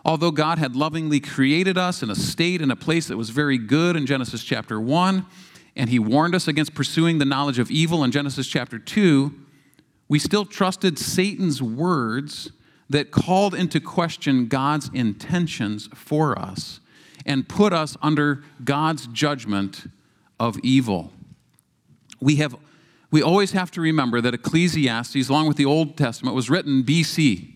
Although 0.02 0.30
God 0.30 0.58
had 0.58 0.74
lovingly 0.74 1.20
created 1.20 1.76
us 1.76 2.02
in 2.02 2.08
a 2.08 2.16
state, 2.16 2.62
in 2.62 2.70
a 2.70 2.76
place 2.76 3.08
that 3.08 3.18
was 3.18 3.28
very 3.28 3.58
good 3.58 3.94
in 3.94 4.06
Genesis 4.06 4.42
chapter 4.42 4.80
1, 4.80 5.26
and 5.76 5.90
He 5.90 5.98
warned 5.98 6.34
us 6.34 6.48
against 6.48 6.74
pursuing 6.74 7.18
the 7.18 7.26
knowledge 7.26 7.58
of 7.58 7.70
evil 7.70 8.02
in 8.02 8.10
Genesis 8.10 8.46
chapter 8.46 8.78
2, 8.78 9.30
we 10.08 10.18
still 10.18 10.46
trusted 10.46 10.98
Satan's 10.98 11.62
words 11.62 12.50
that 12.92 13.10
called 13.10 13.54
into 13.54 13.80
question 13.80 14.46
God's 14.46 14.90
intentions 14.94 15.88
for 15.94 16.38
us 16.38 16.80
and 17.26 17.48
put 17.48 17.72
us 17.72 17.96
under 18.02 18.42
God's 18.64 19.06
judgment 19.08 19.86
of 20.38 20.58
evil. 20.62 21.12
We 22.20 22.36
have 22.36 22.56
we 23.10 23.22
always 23.22 23.52
have 23.52 23.70
to 23.72 23.82
remember 23.82 24.22
that 24.22 24.32
Ecclesiastes, 24.32 25.28
along 25.28 25.46
with 25.46 25.58
the 25.58 25.66
Old 25.66 25.98
Testament, 25.98 26.34
was 26.34 26.48
written 26.48 26.82
BC, 26.82 27.52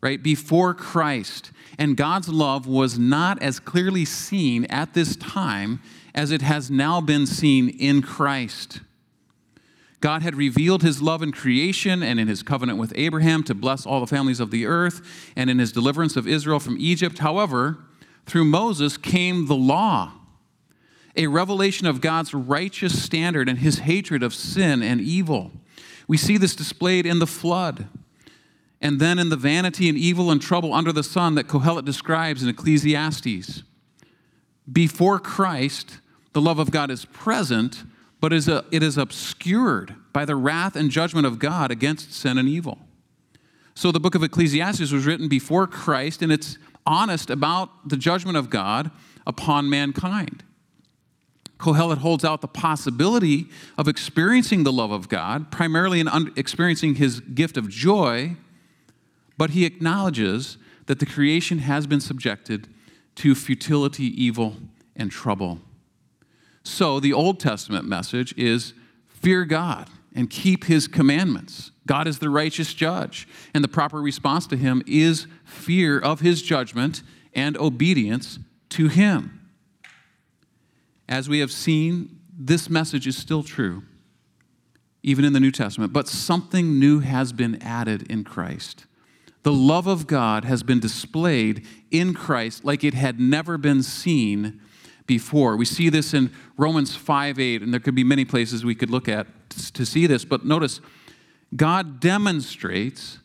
right? 0.00 0.22
Before 0.22 0.72
Christ. 0.72 1.52
And 1.78 1.98
God's 1.98 2.30
love 2.30 2.66
was 2.66 2.98
not 2.98 3.40
as 3.42 3.60
clearly 3.60 4.06
seen 4.06 4.64
at 4.66 4.94
this 4.94 5.14
time 5.14 5.82
as 6.14 6.30
it 6.30 6.40
has 6.40 6.70
now 6.70 7.02
been 7.02 7.26
seen 7.26 7.68
in 7.68 8.00
Christ. 8.00 8.80
God 10.00 10.22
had 10.22 10.36
revealed 10.36 10.82
his 10.82 11.00
love 11.00 11.22
in 11.22 11.32
creation 11.32 12.02
and 12.02 12.20
in 12.20 12.28
his 12.28 12.42
covenant 12.42 12.78
with 12.78 12.92
Abraham 12.96 13.42
to 13.44 13.54
bless 13.54 13.86
all 13.86 14.00
the 14.00 14.06
families 14.06 14.40
of 14.40 14.50
the 14.50 14.66
earth 14.66 15.00
and 15.34 15.48
in 15.48 15.58
his 15.58 15.72
deliverance 15.72 16.16
of 16.16 16.28
Israel 16.28 16.60
from 16.60 16.76
Egypt. 16.78 17.18
However, 17.18 17.78
through 18.26 18.44
Moses 18.44 18.96
came 18.96 19.46
the 19.46 19.54
law, 19.54 20.12
a 21.16 21.28
revelation 21.28 21.86
of 21.86 22.00
God's 22.00 22.34
righteous 22.34 23.02
standard 23.02 23.48
and 23.48 23.58
his 23.58 23.80
hatred 23.80 24.22
of 24.22 24.34
sin 24.34 24.82
and 24.82 25.00
evil. 25.00 25.50
We 26.06 26.18
see 26.18 26.36
this 26.36 26.54
displayed 26.54 27.06
in 27.06 27.18
the 27.18 27.26
flood 27.26 27.88
and 28.80 29.00
then 29.00 29.18
in 29.18 29.30
the 29.30 29.36
vanity 29.36 29.88
and 29.88 29.96
evil 29.96 30.30
and 30.30 30.42
trouble 30.42 30.74
under 30.74 30.92
the 30.92 31.02
sun 31.02 31.34
that 31.36 31.48
Kohelet 31.48 31.86
describes 31.86 32.42
in 32.42 32.48
Ecclesiastes. 32.50 33.62
Before 34.70 35.18
Christ, 35.18 36.00
the 36.34 36.42
love 36.42 36.58
of 36.58 36.70
God 36.70 36.90
is 36.90 37.06
present 37.06 37.84
but 38.20 38.32
it 38.32 38.82
is 38.82 38.98
obscured 38.98 39.94
by 40.12 40.24
the 40.24 40.36
wrath 40.36 40.76
and 40.76 40.90
judgment 40.90 41.26
of 41.26 41.38
God 41.38 41.70
against 41.70 42.12
sin 42.12 42.38
and 42.38 42.48
evil. 42.48 42.78
So 43.74 43.92
the 43.92 44.00
book 44.00 44.14
of 44.14 44.22
Ecclesiastes 44.22 44.90
was 44.90 45.04
written 45.04 45.28
before 45.28 45.66
Christ, 45.66 46.22
and 46.22 46.32
it's 46.32 46.56
honest 46.86 47.28
about 47.28 47.88
the 47.88 47.96
judgment 47.96 48.36
of 48.38 48.48
God 48.48 48.90
upon 49.26 49.68
mankind. 49.68 50.44
Kohelet 51.58 51.98
holds 51.98 52.24
out 52.24 52.40
the 52.40 52.48
possibility 52.48 53.48
of 53.76 53.88
experiencing 53.88 54.64
the 54.64 54.72
love 54.72 54.90
of 54.90 55.08
God, 55.08 55.50
primarily 55.50 56.00
in 56.00 56.08
experiencing 56.36 56.96
his 56.96 57.20
gift 57.20 57.56
of 57.56 57.68
joy, 57.68 58.36
but 59.38 59.50
he 59.50 59.64
acknowledges 59.64 60.58
that 60.86 60.98
the 60.98 61.06
creation 61.06 61.58
has 61.58 61.86
been 61.86 62.00
subjected 62.00 62.68
to 63.16 63.34
futility, 63.34 64.04
evil, 64.04 64.56
and 64.94 65.10
trouble. 65.10 65.60
So 66.66 66.98
the 66.98 67.12
Old 67.12 67.38
Testament 67.38 67.86
message 67.86 68.34
is 68.36 68.74
fear 69.06 69.44
God 69.44 69.88
and 70.16 70.28
keep 70.28 70.64
his 70.64 70.88
commandments. 70.88 71.70
God 71.86 72.08
is 72.08 72.18
the 72.18 72.28
righteous 72.28 72.74
judge, 72.74 73.28
and 73.54 73.62
the 73.62 73.68
proper 73.68 74.02
response 74.02 74.48
to 74.48 74.56
him 74.56 74.82
is 74.84 75.28
fear 75.44 75.96
of 75.96 76.18
his 76.20 76.42
judgment 76.42 77.04
and 77.32 77.56
obedience 77.56 78.40
to 78.70 78.88
him. 78.88 79.48
As 81.08 81.28
we 81.28 81.38
have 81.38 81.52
seen, 81.52 82.18
this 82.36 82.68
message 82.68 83.06
is 83.06 83.16
still 83.16 83.44
true, 83.44 83.84
even 85.04 85.24
in 85.24 85.34
the 85.34 85.40
New 85.40 85.52
Testament, 85.52 85.92
but 85.92 86.08
something 86.08 86.80
new 86.80 86.98
has 86.98 87.32
been 87.32 87.62
added 87.62 88.10
in 88.10 88.24
Christ. 88.24 88.86
The 89.44 89.52
love 89.52 89.86
of 89.86 90.08
God 90.08 90.44
has 90.44 90.64
been 90.64 90.80
displayed 90.80 91.64
in 91.92 92.12
Christ 92.12 92.64
like 92.64 92.82
it 92.82 92.94
had 92.94 93.20
never 93.20 93.56
been 93.56 93.84
seen 93.84 94.60
before. 95.06 95.56
We 95.56 95.64
see 95.64 95.88
this 95.88 96.14
in 96.14 96.32
Romans 96.56 96.94
5 96.96 97.38
8, 97.38 97.62
and 97.62 97.72
there 97.72 97.80
could 97.80 97.94
be 97.94 98.04
many 98.04 98.24
places 98.24 98.64
we 98.64 98.74
could 98.74 98.90
look 98.90 99.08
at 99.08 99.26
to 99.50 99.86
see 99.86 100.06
this, 100.06 100.24
but 100.24 100.44
notice 100.44 100.80
God 101.54 102.00
demonstrates, 102.00 103.18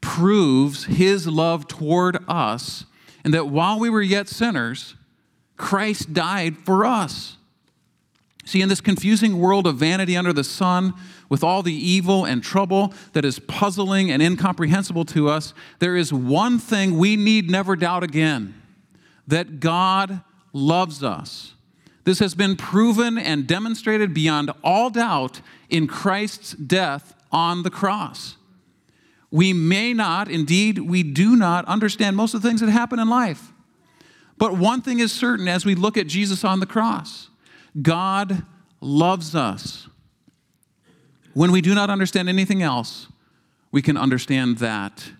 proves 0.00 0.84
his 0.84 1.26
love 1.26 1.68
toward 1.68 2.18
us, 2.28 2.86
and 3.24 3.34
that 3.34 3.48
while 3.48 3.78
we 3.78 3.90
were 3.90 4.02
yet 4.02 4.28
sinners, 4.28 4.94
Christ 5.56 6.12
died 6.12 6.56
for 6.58 6.84
us. 6.84 7.36
See, 8.44 8.62
in 8.62 8.68
this 8.68 8.80
confusing 8.80 9.40
world 9.40 9.66
of 9.66 9.76
vanity 9.76 10.16
under 10.16 10.32
the 10.32 10.44
sun, 10.44 10.94
with 11.28 11.42
all 11.42 11.62
the 11.62 11.74
evil 11.74 12.24
and 12.24 12.42
trouble 12.42 12.94
that 13.12 13.24
is 13.24 13.40
puzzling 13.40 14.10
and 14.10 14.22
incomprehensible 14.22 15.04
to 15.06 15.28
us, 15.28 15.52
there 15.80 15.96
is 15.96 16.12
one 16.12 16.60
thing 16.60 16.96
we 16.96 17.16
need 17.16 17.50
never 17.50 17.74
doubt 17.74 18.04
again 18.04 18.54
that 19.26 19.58
God 19.58 20.22
loves 20.56 21.04
us. 21.04 21.54
This 22.04 22.18
has 22.20 22.34
been 22.34 22.56
proven 22.56 23.18
and 23.18 23.46
demonstrated 23.46 24.14
beyond 24.14 24.50
all 24.64 24.90
doubt 24.90 25.40
in 25.68 25.86
Christ's 25.86 26.52
death 26.52 27.14
on 27.30 27.62
the 27.62 27.70
cross. 27.70 28.36
We 29.30 29.52
may 29.52 29.92
not, 29.92 30.30
indeed, 30.30 30.78
we 30.78 31.02
do 31.02 31.36
not 31.36 31.64
understand 31.66 32.16
most 32.16 32.32
of 32.32 32.42
the 32.42 32.48
things 32.48 32.60
that 32.60 32.70
happen 32.70 32.98
in 32.98 33.08
life. 33.08 33.52
But 34.38 34.56
one 34.56 34.82
thing 34.82 35.00
is 35.00 35.12
certain 35.12 35.48
as 35.48 35.64
we 35.64 35.74
look 35.74 35.96
at 35.96 36.06
Jesus 36.06 36.44
on 36.44 36.60
the 36.60 36.66
cross 36.66 37.28
God 37.82 38.44
loves 38.80 39.34
us. 39.34 39.88
When 41.34 41.52
we 41.52 41.60
do 41.60 41.74
not 41.74 41.90
understand 41.90 42.28
anything 42.30 42.62
else, 42.62 43.08
we 43.70 43.82
can 43.82 43.98
understand 43.98 44.58
that. 44.58 45.10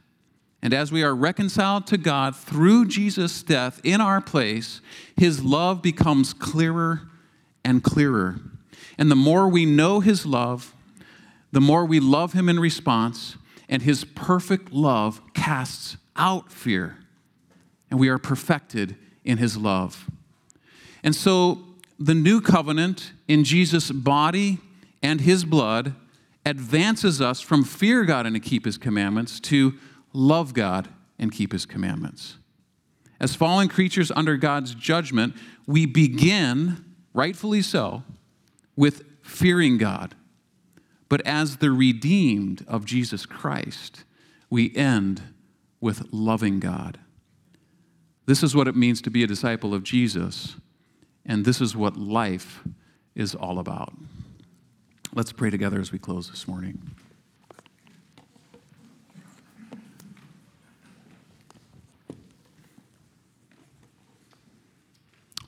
And 0.67 0.75
as 0.75 0.91
we 0.91 1.05
are 1.05 1.15
reconciled 1.15 1.87
to 1.87 1.97
God 1.97 2.35
through 2.35 2.87
Jesus' 2.87 3.45
death 3.45 3.81
in 3.85 4.01
our 4.01 4.21
place, 4.21 4.81
his 5.17 5.45
love 5.45 5.81
becomes 5.81 6.33
clearer 6.33 7.03
and 7.65 7.85
clearer. 7.85 8.41
And 8.99 9.09
the 9.09 9.15
more 9.15 9.49
we 9.49 9.65
know 9.65 10.01
his 10.01 10.27
love, 10.27 10.75
the 11.53 11.61
more 11.61 11.85
we 11.85 12.01
love 12.01 12.33
him 12.33 12.49
in 12.49 12.59
response, 12.59 13.37
and 13.69 13.83
his 13.83 14.03
perfect 14.03 14.73
love 14.73 15.21
casts 15.35 15.99
out 16.17 16.51
fear. 16.51 16.99
And 17.89 18.01
we 18.01 18.09
are 18.09 18.19
perfected 18.19 18.97
in 19.25 19.39
his 19.39 19.57
love. 19.57 20.11
And 21.05 21.15
so 21.15 21.61
the 21.97 22.13
new 22.13 22.41
covenant 22.41 23.13
in 23.29 23.45
Jesus' 23.45 23.93
body 23.93 24.59
and 25.01 25.21
his 25.21 25.45
blood 25.45 25.95
advances 26.45 27.21
us 27.21 27.41
from 27.41 27.63
fear 27.63 28.05
God 28.05 28.27
and 28.27 28.35
to 28.35 28.41
keep 28.41 28.65
his 28.65 28.79
commandments 28.79 29.39
to 29.39 29.75
love 30.17 30.55
God 30.55 30.89
and 31.19 31.31
keep 31.31 31.53
his 31.53 31.67
commandments. 31.67 32.37
As 33.21 33.35
fallen 33.35 33.69
creatures 33.69 34.11
under 34.11 34.37
God's 34.37 34.75
judgment, 34.75 35.35
we 35.67 35.87
begin, 35.87 36.85
rightfully 37.15 37.63
so, 37.63 38.03
with 38.77 39.05
fearing 39.23 39.79
God. 39.79 40.15
But 41.09 41.25
as 41.27 41.59
the 41.59 41.71
redeemed 41.71 42.65
of 42.67 42.85
Jesus 42.85 43.27
Christ, 43.27 44.05
we 44.51 44.75
end 44.75 45.23
with 45.81 46.13
loving 46.13 46.61
God. 46.61 46.99
This 48.27 48.43
is 48.43 48.57
what 48.57 48.69
it 48.69 48.75
means 48.75 49.01
to 49.03 49.11
be 49.11 49.23
a 49.23 49.27
disciple 49.27 49.73
of 49.73 49.85
Jesus, 49.85 50.57
and 51.25 51.45
this 51.45 51.61
is 51.61 51.77
what 51.77 51.97
life 51.97 52.63
is 53.15 53.35
all 53.35 53.59
about. 53.59 53.95
Let's 55.15 55.33
pray 55.33 55.51
together 55.51 55.81
as 55.81 55.93
we 55.93 55.99
close 55.99 56.29
this 56.29 56.49
morning. 56.49 56.95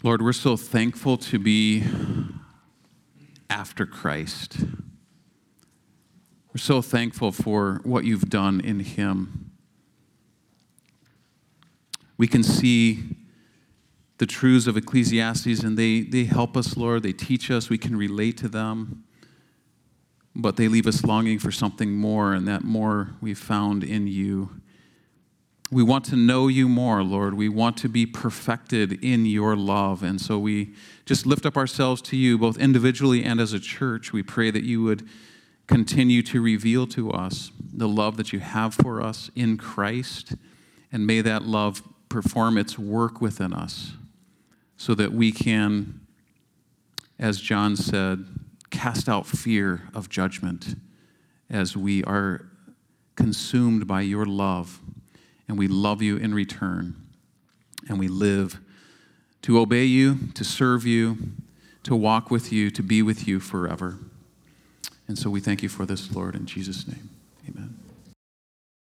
Lord, 0.05 0.23
we're 0.23 0.33
so 0.33 0.57
thankful 0.57 1.17
to 1.17 1.41
be 1.41 1.83
after 3.51 3.85
Christ. 3.85 4.59
We're 6.55 6.61
so 6.61 6.81
thankful 6.81 7.33
for 7.33 7.81
what 7.83 8.05
you've 8.05 8.31
done 8.31 8.61
in 8.61 8.79
Him. 8.79 9.51
We 12.17 12.29
can 12.29 12.45
see 12.45 13.17
the 14.19 14.27
truths 14.27 14.69
of 14.69 14.77
Ecclesiastes 14.77 15.65
and 15.65 15.77
they, 15.77 16.03
they 16.03 16.25
help 16.25 16.57
us, 16.57 16.77
Lord. 16.77 17.03
They 17.03 17.13
teach 17.13 17.51
us. 17.51 17.69
We 17.69 17.79
can 17.79 17.97
relate 17.97 18.37
to 18.39 18.49
them. 18.49 19.03
But 20.37 20.55
they 20.55 20.69
leave 20.69 20.87
us 20.87 21.03
longing 21.03 21.41
for 21.41 21.51
something 21.51 21.97
more, 21.97 22.35
and 22.35 22.47
that 22.47 22.63
more 22.63 23.17
we've 23.21 23.37
found 23.37 23.83
in 23.83 24.07
you. 24.07 24.61
We 25.71 25.83
want 25.83 26.07
to 26.07 26.17
know 26.17 26.49
you 26.49 26.67
more, 26.69 27.03
Lord. 27.03 27.35
We 27.35 27.51
want 27.51 27.77
to 27.79 27.89
be 27.89 28.07
perfected 28.07 29.05
in 29.05 29.27
your 29.27 29.55
love. 29.55 30.03
And 30.03 30.19
so 30.19 30.39
we 30.39 30.75
just 31.05 31.27
lift 31.27 31.45
up 31.45 31.59
ourselves 31.59 32.01
to 32.03 32.17
you, 32.17 32.39
both 32.39 32.57
individually 32.57 33.23
and 33.23 33.39
as 33.39 33.53
a 33.53 33.61
church. 33.61 34.13
We 34.13 34.23
pray 34.23 34.51
that 34.51 34.65
you 34.65 34.83
would 34.85 35.07
continue 35.67 36.23
to 36.23 36.41
reveal 36.41 36.87
to 36.87 37.11
us 37.11 37.51
the 37.61 37.87
love 37.87 38.17
that 38.17 38.33
you 38.33 38.41
have 38.41 38.75
for 38.75 39.03
us 39.03 39.31
in 39.37 39.59
Christ. 39.59 40.35
And 40.91 41.07
may 41.07 41.21
that 41.21 41.43
love 41.43 41.83
perform 42.09 42.57
its 42.57 42.79
work 42.79 43.21
within 43.21 43.53
us 43.53 43.93
so 44.79 44.95
that 44.95 45.13
we 45.13 45.33
can, 45.33 46.01
as 47.19 47.41
John 47.41 47.77
said, 47.77 48.25
cast 48.71 49.07
out 49.07 49.27
fear 49.27 49.83
of 49.93 50.09
judgment 50.09 50.77
as 51.51 51.77
we 51.77 52.03
are 52.05 52.47
consumed 53.17 53.87
by 53.87 54.01
your 54.01 54.25
love 54.25 54.81
and 55.49 55.59
we 55.59 55.67
love 55.67 56.03
you 56.03 56.17
in 56.17 56.35
return. 56.35 56.95
And 57.89 57.99
we 57.99 58.07
live 58.09 58.61
to 59.43 59.59
obey 59.59 59.85
you, 59.85 60.19
to 60.35 60.45
serve 60.45 60.87
you, 60.87 61.17
to 61.85 61.97
walk 61.97 62.31
with 62.31 62.53
you, 62.53 62.71
to 62.71 62.83
be 62.83 63.03
with 63.03 63.27
you 63.27 63.41
forever. 63.41 63.99
And 65.07 65.19
so 65.19 65.31
we 65.31 65.41
thank 65.41 65.63
you 65.63 65.71
for 65.71 65.87
this, 65.87 66.15
Lord, 66.15 66.35
in 66.35 66.45
Jesus' 66.45 66.87
name. 66.87 67.09